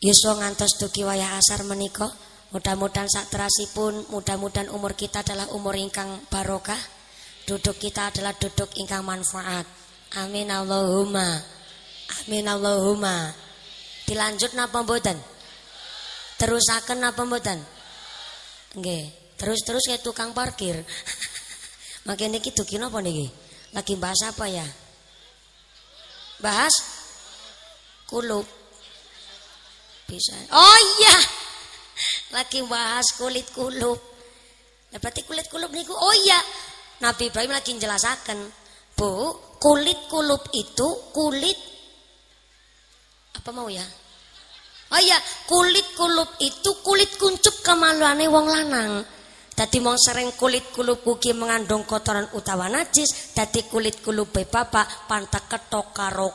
yuswa 0.00 0.40
ngantos 0.40 0.80
dugi 0.80 1.04
wayah 1.04 1.36
asar 1.36 1.68
menika. 1.68 2.08
Mudah-mudahan 2.52 3.10
sak 3.12 3.28
terasipun, 3.28 4.08
mudah-mudahan 4.08 4.72
umur 4.72 4.96
kita 4.96 5.20
adalah 5.20 5.50
umur 5.52 5.76
ingkang 5.76 6.24
barokah. 6.32 6.80
Duduk 7.44 7.76
kita 7.76 8.08
adalah 8.08 8.32
duduk 8.36 8.72
ingkang 8.80 9.04
manfaat. 9.04 9.68
Amin 10.16 10.48
Allahumma. 10.48 11.44
Amin 12.24 12.48
Allahumma. 12.48 13.36
Dilanjut 14.08 14.56
napa 14.56 14.80
mboten? 14.80 15.18
Terusaken 16.40 17.04
napa 17.04 17.20
mboten? 17.28 17.73
Nggih. 18.78 19.04
Terus-terus 19.34 19.86
kayak 19.90 20.02
tukang 20.02 20.30
parkir. 20.30 20.78
Makin 22.08 22.38
niki 22.38 22.54
dugi 22.54 22.78
napa 22.78 23.02
niki? 23.02 23.26
Lagi 23.74 23.94
bahas 23.98 24.20
apa 24.26 24.46
ya? 24.46 24.66
Bahas 26.38 26.74
kulub. 28.06 28.46
Bisa. 30.06 30.36
Oh 30.52 30.78
iya. 31.00 31.16
Lagi 32.36 32.60
bahas 32.66 33.14
kulit 33.18 33.48
kulub. 33.54 33.98
Nah, 34.94 34.98
berarti 35.02 35.26
kulit 35.26 35.50
kulub 35.50 35.74
niku 35.74 35.94
oh 35.94 36.14
iya. 36.14 36.38
Nabi 37.02 37.26
Ibrahim 37.26 37.50
lagi 37.50 37.74
jelasaken, 37.74 38.38
Bu, 38.94 39.34
kulit 39.58 40.06
kulub 40.06 40.46
itu 40.54 40.88
kulit 41.10 41.58
apa 43.34 43.50
mau 43.50 43.66
ya? 43.66 43.82
Oh 44.92 45.00
iya, 45.00 45.16
kulit 45.48 45.96
kulub 45.96 46.28
itu 46.42 46.70
kulit 46.84 47.16
kuncup 47.16 47.64
kemaluane 47.64 48.28
wong 48.28 48.46
lanang. 48.46 48.92
Dadi 49.54 49.78
mong 49.78 49.94
sering 49.94 50.34
kulit 50.34 50.74
kulub 50.74 51.06
kuki 51.06 51.30
mengandung 51.30 51.86
kotoran 51.86 52.26
utawa 52.34 52.66
najis, 52.66 53.32
dadi 53.32 53.64
kulit 53.70 54.02
kulub 54.02 54.34
bapak 54.34 55.06
pantak 55.06 55.46
ketok 55.46 55.94
karo. 55.94 56.34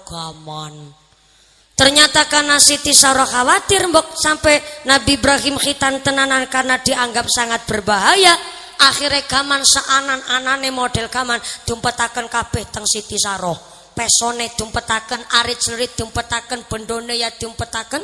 Ternyata 1.79 2.27
karena 2.27 2.59
Siti 2.59 2.91
Sarah 2.91 3.23
khawatir 3.23 3.87
mbok 3.87 4.11
sampai 4.15 4.59
Nabi 4.83 5.15
Ibrahim 5.15 5.55
khitan 5.55 6.03
tenanan 6.03 6.47
karena 6.51 6.79
dianggap 6.79 7.27
sangat 7.31 7.63
berbahaya. 7.63 8.35
Akhirnya 8.79 9.23
gaman 9.27 9.67
seanan-anane 9.67 10.71
model 10.71 11.11
gaman 11.11 11.39
diumpetaken 11.63 12.27
kabeh 12.31 12.67
teng 12.71 12.87
Siti 12.87 13.15
Sarah. 13.19 13.55
Pesone 13.95 14.51
diumpetaken, 14.55 15.23
arit 15.43 15.59
serit 15.59 15.91
diumpetaken, 15.95 16.67
bendone 16.67 17.19
ya 17.19 17.31
diumpetaken. 17.35 17.99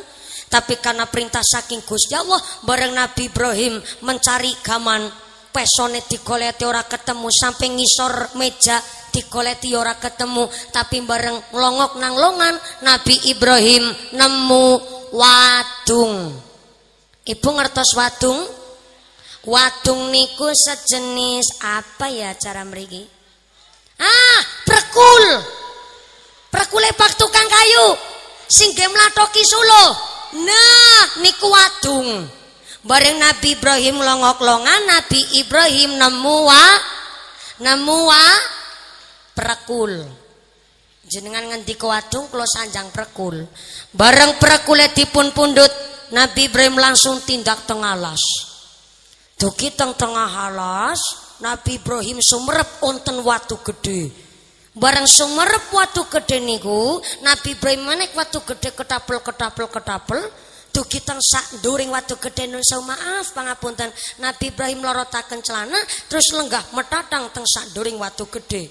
Tapi 0.45 0.79
karena 0.79 1.09
perintah 1.09 1.43
saking 1.43 1.83
Gusti 1.83 2.15
Allah, 2.15 2.39
bareng 2.63 2.93
Nabi 2.95 3.27
Ibrahim 3.27 3.81
mencari 4.05 4.55
gaman. 4.61 5.25
Pesone 5.55 6.03
digoleti 6.03 6.67
ora 6.67 6.83
ketemu. 6.83 7.31
Sampai 7.31 7.71
ngisor 7.71 8.35
meja 8.35 8.75
digoleti 9.07 9.71
ora 9.71 9.95
ketemu. 9.95 10.51
Tapi 10.71 10.99
bareng 10.99 11.55
longok 11.55 11.95
nang 11.95 12.13
longan 12.19 12.55
Nabi 12.83 13.15
Ibrahim 13.31 13.87
nemu 14.19 14.67
wadung. 15.15 16.35
Ibu 17.23 17.49
ngertos 17.55 17.95
wadung? 17.95 18.43
Wadung 19.47 20.11
niku 20.11 20.51
sejenis 20.51 21.63
apa 21.63 22.09
ya 22.09 22.33
cara 22.35 22.65
merigi 22.67 23.15
ah 23.99 24.39
prekul. 24.67 25.25
Prekule 26.51 26.89
pak 26.95 27.19
tukang 27.19 27.47
kayu. 27.47 27.87
Sing 28.47 28.71
mlatoki 28.77 29.43
sulo 29.43 30.14
nah 30.43 31.01
niku 31.23 31.47
wadung 31.47 32.27
Bareng 32.85 33.17
Nabi 33.17 33.57
Ibrahim 33.57 33.97
longok 33.97 34.45
longan 34.45 34.81
Nabi 34.85 35.41
Ibrahim 35.41 35.97
nemu 35.97 36.37
wa 36.45 36.65
nemu 37.65 37.97
wa 38.05 38.25
prekul. 39.33 40.05
Jenengan 41.09 41.49
ngendi 41.49 41.73
wadung 41.81 42.29
kula 42.29 42.45
sanjang 42.45 42.93
prekul. 42.93 43.41
Bareng 43.89 44.37
prekule 44.37 44.93
dipun 44.93 45.33
pundut 45.33 45.73
Nabi 46.13 46.45
Ibrahim 46.45 46.77
langsung 46.77 47.25
tindak 47.25 47.65
tengah 47.65 47.97
alas. 47.97 48.21
Dugi 49.33 49.73
teng 49.73 49.97
tengah 49.97 50.29
alas 50.29 51.01
Nabi 51.41 51.81
Ibrahim 51.81 52.21
sumerep 52.21 52.85
wonten 52.85 53.17
watu 53.25 53.65
gede. 53.65 54.24
Bareng 54.75 55.07
sumerep 55.07 55.71
watu 55.71 56.03
gede 56.11 56.43
niku 56.43 56.99
Nabi 57.23 57.55
Ibrahim 57.55 57.87
menek 57.87 58.11
watu 58.11 58.43
gede 58.43 58.75
ketapel 58.75 59.23
ketapel 59.23 59.65
ketapel. 59.71 60.19
Dugi 60.75 60.99
teng 60.99 61.23
sak 61.23 61.63
during 61.63 61.87
waktu 61.87 62.19
gede 62.19 62.51
nun 62.51 62.59
maaf 62.83 63.31
pangapunten. 63.31 63.87
Nabi 64.19 64.51
Ibrahim 64.51 64.83
lorotaken 64.83 65.39
celana 65.39 65.79
terus 66.11 66.35
lenggah 66.35 66.67
metatang 66.75 67.31
teng 67.31 67.47
sak 67.47 67.71
during 67.71 67.95
waktu 67.95 68.27
gede 68.27 68.67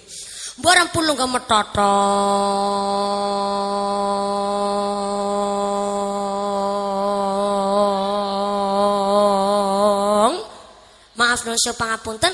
barang 0.55 0.95
puluh 0.95 1.19
nggak 1.19 1.31
metatong 1.35 1.75
maaf 11.19 11.43
nun 11.43 11.59
pangapunten 11.75 12.31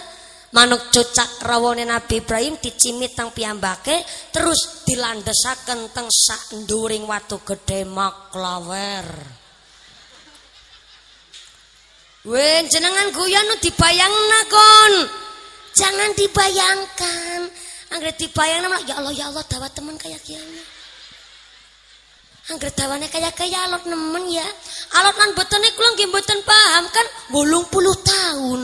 manuk 0.51 0.91
cucak 0.91 1.47
rawone 1.47 1.87
Nabi 1.87 2.23
Ibrahim 2.23 2.59
dicimit 2.59 3.15
teng 3.15 3.31
piyambake 3.31 4.03
terus 4.35 4.83
dilandesaken 4.83 5.95
teng 5.95 6.11
sak 6.11 6.59
nduring 6.59 7.07
watu 7.07 7.39
gede 7.47 7.87
maklawer 7.87 9.41
Wen 12.21 12.69
jenengan 12.69 13.09
guyon 13.17 13.49
nu 13.49 13.57
dibayang 13.65 14.13
kon. 14.53 14.95
Jangan 15.73 16.13
dibayangkan. 16.13 17.41
Angger 17.97 18.13
dibayang 18.21 18.61
nama 18.61 18.77
ya 18.85 19.01
Allah 19.01 19.13
ya 19.17 19.33
Allah 19.33 19.41
dawa 19.49 19.73
teman 19.73 19.97
kayak 19.97 20.21
kiai. 20.21 20.61
Angger 22.53 22.69
dawane 22.77 23.09
kayak 23.09 23.33
kaya 23.33 23.65
alot 23.65 23.89
nemen 23.89 24.29
ya. 24.29 24.45
Alot 25.01 25.17
lan 25.17 25.33
botone 25.33 25.73
kula 25.73 25.97
nggih 25.97 26.13
paham 26.45 26.85
kan 26.93 27.07
80 27.33 27.73
tahun. 28.05 28.61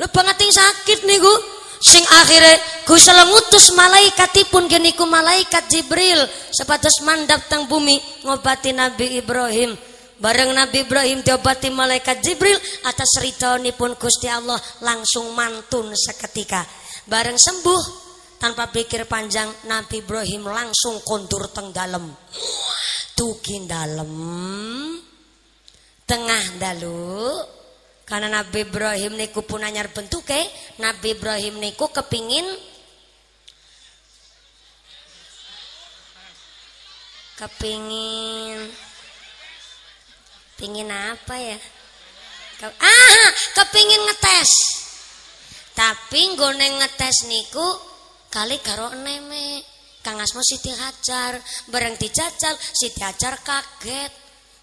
Lho 0.00 0.06
banget 0.10 0.36
yang 0.42 0.54
sakit 0.56 1.04
nih, 1.06 1.20
Bu 1.20 1.60
sing 1.80 2.04
akhirnya 2.04 2.60
Gusti 2.84 3.08
ngutus 3.08 3.72
malaikatipun 3.72 4.68
geniku 4.68 5.08
malaikat 5.08 5.64
Jibril 5.72 6.20
sepatus 6.52 7.00
mandap 7.00 7.40
tang 7.48 7.64
bumi 7.64 7.96
ngobati 8.28 8.76
Nabi 8.76 9.16
Ibrahim 9.16 9.72
bareng 10.20 10.52
Nabi 10.52 10.84
Ibrahim 10.84 11.24
diobati 11.24 11.72
malaikat 11.72 12.20
Jibril 12.20 12.60
atas 12.84 13.16
pun 13.72 13.96
Gusti 13.96 14.28
Allah 14.28 14.60
langsung 14.84 15.32
mantun 15.32 15.96
seketika 15.96 16.68
bareng 17.08 17.40
sembuh 17.40 18.09
tanpa 18.40 18.72
pikir 18.72 19.04
panjang 19.04 19.52
Nabi 19.68 20.00
Ibrahim 20.00 20.48
langsung 20.48 21.04
kondur 21.04 21.52
teng 21.52 21.76
dalem. 21.76 22.08
Tukin 23.12 23.68
dalem. 23.68 24.12
Tengah 26.08 26.44
dalu. 26.56 27.36
Karena 28.08 28.42
Nabi 28.42 28.66
Ibrahim 28.66 29.14
niku 29.14 29.46
pun 29.46 29.62
anyar 29.62 29.92
bentuke, 29.94 30.40
Nabi 30.82 31.14
Ibrahim 31.14 31.62
niku 31.62 31.86
kepingin 31.94 32.42
kepingin 37.38 38.66
pingin 40.58 40.90
apa 40.90 41.38
ya? 41.38 41.58
Ke, 42.58 42.66
ah 42.66 43.26
kepingin 43.62 44.02
ngetes. 44.10 44.50
Tapi 45.72 46.34
nggone 46.34 46.66
ngetes 46.82 47.30
niku 47.30 47.89
kali 48.30 48.62
karo 48.62 48.94
neme 48.94 49.66
Kang 50.00 50.16
Asmo 50.16 50.40
Siti 50.40 50.72
Hajar 50.72 51.36
bareng 51.68 51.98
dijajal 51.98 52.56
Siti 52.56 53.04
Hajar 53.04 53.36
kaget. 53.44 54.12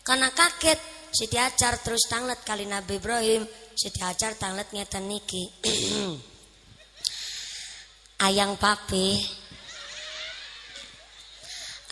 Karena 0.01 0.33
kaget 0.33 0.79
Siti 1.13 1.37
Hajar 1.37 1.77
terus 1.83 2.09
tanglet 2.09 2.41
kali 2.41 2.65
Nabi 2.65 2.97
Ibrahim 2.97 3.45
Siti 3.77 4.01
Hajar 4.01 4.33
tanglet 4.39 4.73
ngeten 4.73 5.05
niki. 5.05 5.43
Ayang 8.25 8.57
papi 8.57 9.21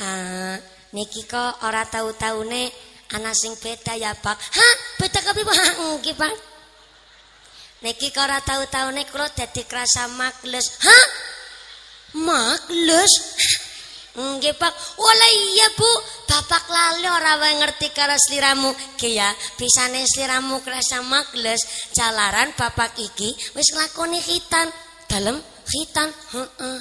uh, 0.01 0.57
niki 0.97 1.30
kok 1.30 1.61
ora 1.69 1.86
tahu-taune 1.86 2.73
ana 3.13 3.30
sing 3.38 3.53
beda 3.61 3.93
ya 3.93 4.17
Pak 4.17 4.34
hah? 4.34 4.76
Beda 4.97 5.21
kabeh 5.21 5.45
Pak 5.45 5.57
nggih 6.01 6.17
Pak 6.17 6.34
niki 7.86 8.09
kok 8.09 8.26
ora 8.26 8.41
tahu-taune 8.41 9.05
kula 9.05 9.30
dadi 9.38 9.69
krasa 9.69 10.09
makles. 10.17 10.82
Hah 10.82 11.24
makles 12.16 13.11
Nggih 14.16 14.55
Pak. 14.55 14.74
Wala 14.95 15.28
iya 15.36 15.68
Bu, 15.76 15.91
Bapak 16.24 16.72
lali 16.72 17.03
ora 17.03 17.36
wae 17.36 17.51
ngerti 17.59 17.91
karo 17.91 18.16
sliramu. 18.16 18.72
Ki 18.95 19.11
ya, 19.20 19.28
bisane 19.59 20.07
sliramu 20.07 20.63
krasa 20.63 21.03
makles 21.03 21.91
jalaran 21.91 22.55
Bapak 22.55 22.95
iki 22.95 23.36
wis 23.59 23.76
nglakoni 23.76 24.24
khitan. 24.24 24.72
Dalem 25.11 25.36
khitan. 25.68 26.07
Heeh. 26.32 26.80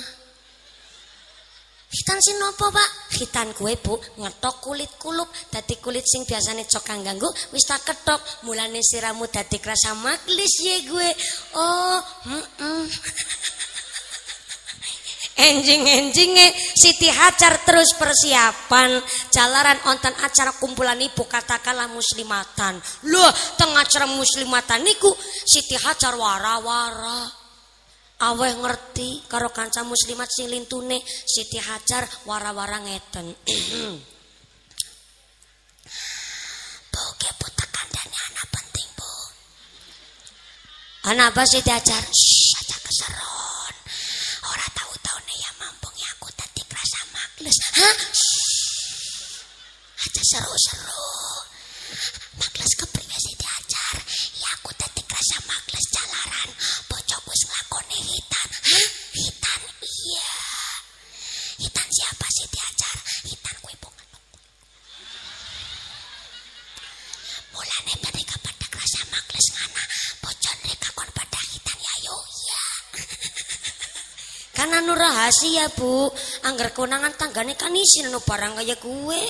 Khitan 1.90 2.18
sing 2.22 2.38
nopo, 2.38 2.70
Pak? 2.70 2.90
Khitan 3.18 3.50
kue, 3.54 3.74
Bu, 3.82 3.98
ngetok 3.98 4.62
kulit 4.62 4.94
kulup 4.98 5.30
dadi 5.50 5.78
kulit 5.82 6.06
sing 6.06 6.22
biasane 6.26 6.66
cok 6.66 6.82
kang 6.86 7.02
ganggu 7.02 7.26
wis 7.50 7.66
tak 7.66 7.82
ketok. 7.82 8.46
Mulane 8.46 8.78
sliramu 8.78 9.26
dadi 9.26 9.58
krasa 9.58 9.90
maklis 9.98 10.54
ye 10.62 10.86
gue. 10.86 11.10
Oh, 11.58 11.98
heeh. 12.30 12.86
Enjing-enjinge 15.34 16.54
Siti 16.78 17.10
Hajar 17.10 17.66
terus 17.66 17.90
persiapan 17.98 19.02
jalaran 19.34 19.82
ontan 19.90 20.14
acara 20.22 20.54
kumpulan 20.56 20.98
ibu 21.02 21.26
katakanlah 21.26 21.90
muslimatan. 21.90 22.78
Loh, 23.10 23.30
tengah 23.58 23.82
acara 23.82 24.06
muslimatan 24.06 24.86
niku 24.86 25.10
Siti 25.42 25.74
Hajar 25.74 26.14
wara-wara. 26.14 27.44
Aweh 28.14 28.52
ngerti 28.62 29.26
karo 29.26 29.50
kanca 29.50 29.82
muslimat 29.82 30.30
sing 30.30 30.46
lintune 30.46 31.02
Siti 31.02 31.58
Hajar 31.58 32.06
wara-wara 32.30 32.78
ngeten. 32.78 33.34
Bu, 36.94 37.02
bu 37.10 37.46
tekan 37.58 37.86
dan 37.90 38.06
anak 38.06 38.46
penting, 38.54 38.86
Bu. 38.94 39.10
Anak 41.10 41.34
apa 41.34 41.42
Siti 41.42 41.66
Hajar? 41.74 42.06
Shh, 42.06 42.54
aja 42.62 42.78
keseron. 42.86 43.74
Ora 44.46 44.66
tahu-tahu 44.78 45.18
nih 45.26 45.38
ya 45.42 45.50
mampung 45.58 45.90
ya 45.98 46.06
aku 46.14 46.30
tadi 46.38 46.62
kerasa 46.70 47.02
makles. 47.10 47.58
Aja 50.04 50.22
seru-seru. 50.24 51.04
Makles 52.40 52.72
kepriwe 52.80 53.16
Siti 53.20 53.44
Hajar? 53.44 53.96
Ya 54.40 54.48
aku 54.56 54.72
tadi 54.80 55.00
kerasa 55.04 55.36
makles 55.44 55.86
jalaran. 55.92 56.48
Bocok 56.88 57.22
wis 57.28 57.42
nglakoni 57.44 57.98
hitan. 58.08 58.48
Hah? 58.72 58.88
Hitan? 59.20 59.60
Iya. 59.84 60.32
Hitan 61.60 61.88
siapa 61.92 62.26
Siti 62.32 62.58
Hajar? 62.58 62.96
Hitan 63.28 63.56
kuwi 63.60 63.76
bu. 63.76 63.88
Mulane 67.52 67.94
mereka 68.00 68.34
pada 68.40 68.66
kerasa 68.72 69.00
makles 69.12 69.46
ngana. 69.54 69.82
Bocor 70.24 70.56
mereka 70.64 70.88
kon 70.96 71.10
pada 71.12 71.40
hitan 71.52 71.78
ya 71.78 71.94
yo 72.06 72.16
iya. 72.16 72.62
Karena 74.56 74.78
nu 74.80 74.94
rahasia 74.94 75.66
bu, 75.74 76.08
angger 76.44 76.76
konangan 76.76 77.16
tanggane 77.16 77.56
kan 77.56 77.72
isin 77.72 78.12
nu 78.12 78.20
barang 78.20 78.60
kaya 78.60 78.76
gue. 78.76 79.22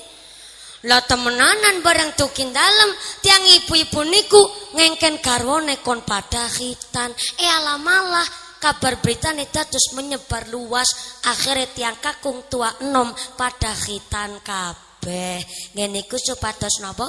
Lah 0.85 1.01
temenanan 1.01 1.81
barang 1.81 2.13
tukin 2.13 2.53
dalam 2.53 2.91
tiang 3.25 3.41
ibu-ibu 3.41 4.05
niku 4.05 4.43
ngengken 4.77 5.25
garwone 5.25 5.81
kon 5.81 6.05
pada 6.05 6.45
khitan. 6.53 7.09
Eh 7.41 7.49
alah 7.49 7.81
malah 7.81 8.29
kabar 8.61 9.01
berita 9.01 9.33
terus 9.33 9.97
menyebar 9.97 10.49
luas 10.53 11.21
akhirnya 11.25 11.73
tiang 11.73 11.97
kakung 12.05 12.45
tua 12.53 12.69
enom 12.85 13.17
pada 13.33 13.73
khitan 13.73 14.45
kabeh. 14.45 15.41
Ngeniku 15.73 16.21
supados 16.21 16.85
napa? 16.85 17.09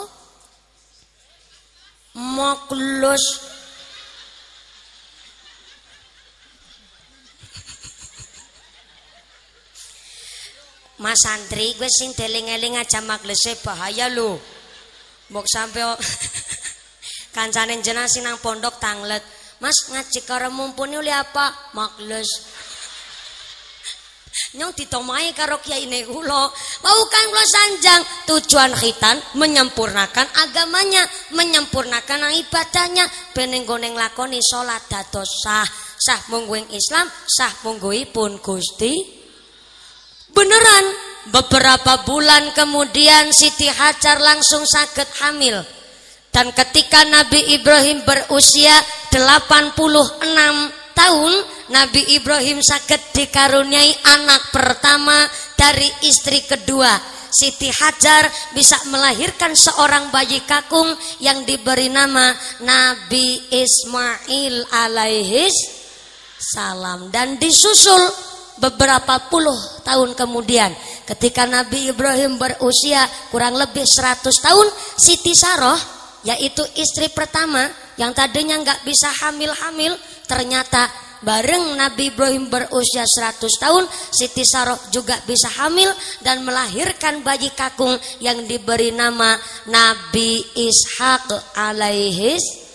Moklus 2.15 3.23
Mas 11.03 11.27
Santri 11.27 11.75
gue 11.75 11.91
sing 11.91 12.15
deling-eling 12.15 12.79
aja 12.79 13.03
maglese 13.03 13.59
bahaya 13.59 14.07
lho. 14.07 14.39
Mbok 15.27 15.43
sampe 15.43 15.83
kancane 17.35 17.83
jenengan 17.83 18.07
sing 18.07 18.23
nang 18.23 18.39
pondok 18.39 18.79
tanglet. 18.79 19.19
Mas 19.59 19.75
ngaji 19.91 20.23
karo 20.23 20.47
mumpuni 20.55 20.95
oleh 20.95 21.11
apa? 21.11 21.75
Magles. 21.75 22.31
Nyong 24.59 24.71
ditomai 24.71 25.35
karo 25.35 25.59
kiai 25.59 25.83
ini 25.83 26.07
kula. 26.07 26.43
Mau 26.83 27.01
kan 27.11 27.25
kula 27.27 27.43
sanjang 27.43 28.01
tujuan 28.31 28.71
khitan 28.79 29.19
menyempurnakan 29.35 30.27
agamanya, 30.47 31.03
menyempurnakan 31.35 32.31
ibadahnya 32.39 33.03
ben 33.35 33.51
nggone 33.51 33.91
nglakoni 33.91 34.39
salat 34.39 34.79
dados 34.87 35.43
sah. 35.43 35.67
Sah 35.95 36.19
mungguing 36.31 36.71
Islam, 36.71 37.07
sah 37.23 37.51
mungguipun 37.63 38.43
Gusti 38.43 39.24
Beneran, 40.35 40.85
beberapa 41.31 42.03
bulan 42.03 42.51
kemudian 42.51 43.31
Siti 43.31 43.71
Hajar 43.71 44.19
langsung 44.19 44.67
sakit 44.67 45.23
hamil. 45.23 45.63
Dan 46.27 46.51
ketika 46.51 47.07
Nabi 47.07 47.55
Ibrahim 47.55 48.03
berusia 48.03 48.75
86 49.15 49.79
tahun, 50.91 51.33
Nabi 51.71 52.19
Ibrahim 52.19 52.59
sakit 52.59 53.15
dikaruniai 53.15 53.95
anak 54.03 54.51
pertama 54.51 55.23
dari 55.55 55.87
istri 56.03 56.43
kedua. 56.43 56.99
Siti 57.31 57.71
Hajar 57.71 58.27
bisa 58.51 58.75
melahirkan 58.91 59.55
seorang 59.55 60.11
bayi 60.11 60.43
kakung 60.43 60.91
yang 61.23 61.47
diberi 61.47 61.87
nama 61.87 62.35
Nabi 62.59 63.39
Ismail 63.55 64.67
alaihis 64.71 65.55
salam 66.39 67.07
dan 67.11 67.39
disusul 67.39 68.34
beberapa 68.59 69.29
puluh 69.31 69.57
tahun 69.85 70.17
kemudian. 70.17 70.71
Ketika 71.05 71.45
Nabi 71.45 71.93
Ibrahim 71.93 72.41
berusia 72.41 73.05
kurang 73.29 73.53
lebih 73.61 73.85
100 73.85 74.25
tahun 74.25 74.67
Siti 74.97 75.37
Saroh 75.37 75.77
yaitu 76.25 76.65
istri 76.73 77.13
pertama 77.13 77.69
yang 78.01 78.09
tadinya 78.09 78.57
nggak 78.57 78.81
bisa 78.81 79.13
hamil-hamil 79.21 79.93
ternyata 80.25 80.89
bareng 81.21 81.77
Nabi 81.77 82.09
Ibrahim 82.09 82.49
berusia 82.49 83.05
100 83.05 83.37
tahun 83.61 83.85
Siti 84.09 84.41
Saroh 84.41 84.77
juga 84.89 85.21
bisa 85.29 85.45
hamil 85.61 85.93
dan 86.25 86.41
melahirkan 86.41 87.21
bayi 87.21 87.53
kakung 87.53 87.93
yang 88.17 88.41
diberi 88.49 88.89
nama 88.89 89.37
Nabi 89.69 90.41
Ishak 90.57 91.53
alaihis 91.53 92.65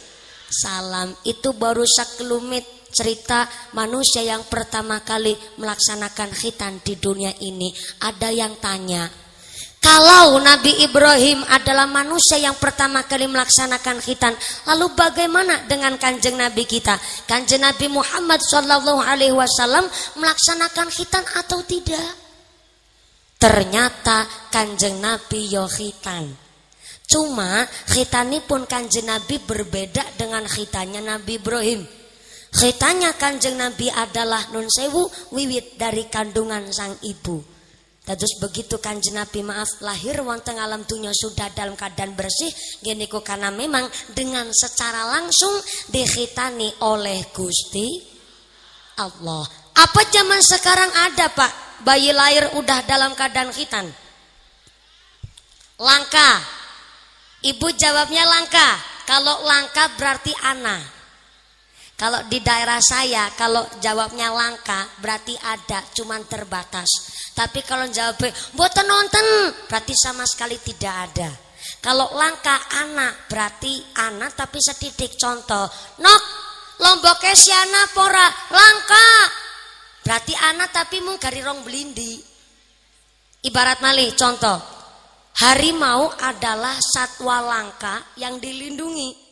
salam. 0.51 1.14
Itu 1.22 1.55
baru 1.55 1.87
sekelumit 1.87 2.80
cerita 2.91 3.47
manusia 3.72 4.22
yang 4.22 4.45
pertama 4.47 5.01
kali 5.01 5.32
melaksanakan 5.59 6.30
khitan 6.34 6.82
di 6.84 6.99
dunia 6.99 7.32
ini. 7.41 7.72
Ada 8.03 8.28
yang 8.34 8.59
tanya, 8.61 9.09
kalau 9.80 10.36
Nabi 10.45 10.84
Ibrahim 10.84 11.41
adalah 11.49 11.88
manusia 11.88 12.36
yang 12.36 12.53
pertama 12.61 13.01
kali 13.09 13.24
melaksanakan 13.24 14.05
khitan, 14.05 14.36
lalu 14.68 14.93
bagaimana 14.93 15.64
dengan 15.64 15.97
kanjeng 15.97 16.36
Nabi 16.36 16.68
kita? 16.68 17.01
Kanjeng 17.24 17.64
Nabi 17.64 17.88
Muhammad 17.88 18.45
Wasallam 18.45 19.88
melaksanakan 20.20 20.88
khitan 20.93 21.24
atau 21.32 21.64
tidak? 21.64 22.12
Ternyata 23.41 24.28
kanjeng 24.53 25.01
Nabi 25.01 25.49
yo 25.49 25.64
khitan. 25.64 26.28
Cuma 27.09 27.64
khitanipun 27.88 28.68
kanjeng 28.68 29.09
Nabi 29.09 29.41
berbeda 29.41 30.05
dengan 30.20 30.45
khitannya 30.45 31.01
Nabi 31.01 31.41
Ibrahim. 31.41 32.00
Khitannya 32.51 33.15
kanjeng 33.15 33.55
Nabi 33.55 33.87
adalah 33.95 34.51
nun 34.51 34.67
sewu 34.67 35.07
wiwit 35.31 35.79
dari 35.79 36.11
kandungan 36.11 36.67
sang 36.75 36.99
ibu. 37.07 37.39
Terus 38.03 38.43
begitu 38.43 38.83
kanjeng 38.83 39.23
Nabi 39.23 39.47
maaf 39.47 39.79
lahir 39.87 40.19
wonten 40.27 40.59
alam 40.59 40.83
dunia 40.83 41.15
sudah 41.15 41.47
dalam 41.55 41.79
keadaan 41.79 42.19
bersih 42.19 42.51
geniku 42.83 43.23
karena 43.23 43.55
memang 43.55 43.87
dengan 44.11 44.51
secara 44.51 45.07
langsung 45.15 45.55
dikhitani 45.95 46.83
oleh 46.83 47.31
Gusti 47.31 48.03
Allah. 48.99 49.47
Apa 49.79 50.03
zaman 50.11 50.43
sekarang 50.43 50.91
ada 50.91 51.31
Pak 51.31 51.87
bayi 51.87 52.11
lahir 52.11 52.51
udah 52.59 52.83
dalam 52.83 53.15
keadaan 53.15 53.55
khitan? 53.55 53.87
Langka. 55.79 56.31
Ibu 57.47 57.73
jawabnya 57.79 58.27
langka. 58.27 58.69
Kalau 59.07 59.47
langka 59.47 59.87
berarti 59.95 60.35
ana. 60.45 61.00
Kalau 62.01 62.25
di 62.33 62.41
daerah 62.41 62.81
saya, 62.81 63.29
kalau 63.37 63.61
jawabnya 63.77 64.33
langka 64.33 64.89
berarti 65.05 65.37
ada, 65.37 65.85
cuman 65.93 66.25
terbatas. 66.25 66.89
Tapi 67.37 67.61
kalau 67.61 67.85
jawabnya 67.93 68.33
buatan 68.57 68.89
nonton, 68.89 69.27
berarti 69.69 69.93
sama 69.93 70.25
sekali 70.25 70.57
tidak 70.65 71.13
ada. 71.13 71.29
Kalau 71.85 72.09
langka 72.17 72.57
anak 72.81 73.29
berarti 73.29 74.01
anak 74.01 74.33
tapi 74.33 74.65
sedidik 74.65 75.21
contoh. 75.21 75.69
Nok, 76.01 76.23
lomboknya 76.81 77.37
si 77.37 77.53
anak 77.53 77.93
pora 77.93 78.33
langka. 78.49 79.09
Berarti 80.01 80.33
anak 80.33 80.73
tapi 80.73 81.05
mung 81.05 81.21
gari 81.21 81.45
rong 81.45 81.61
belindi. 81.61 82.17
Ibarat 83.45 83.85
malih 83.85 84.17
contoh. 84.17 84.57
Harimau 85.37 86.09
adalah 86.17 86.81
satwa 86.81 87.45
langka 87.45 88.17
yang 88.17 88.41
dilindungi. 88.41 89.30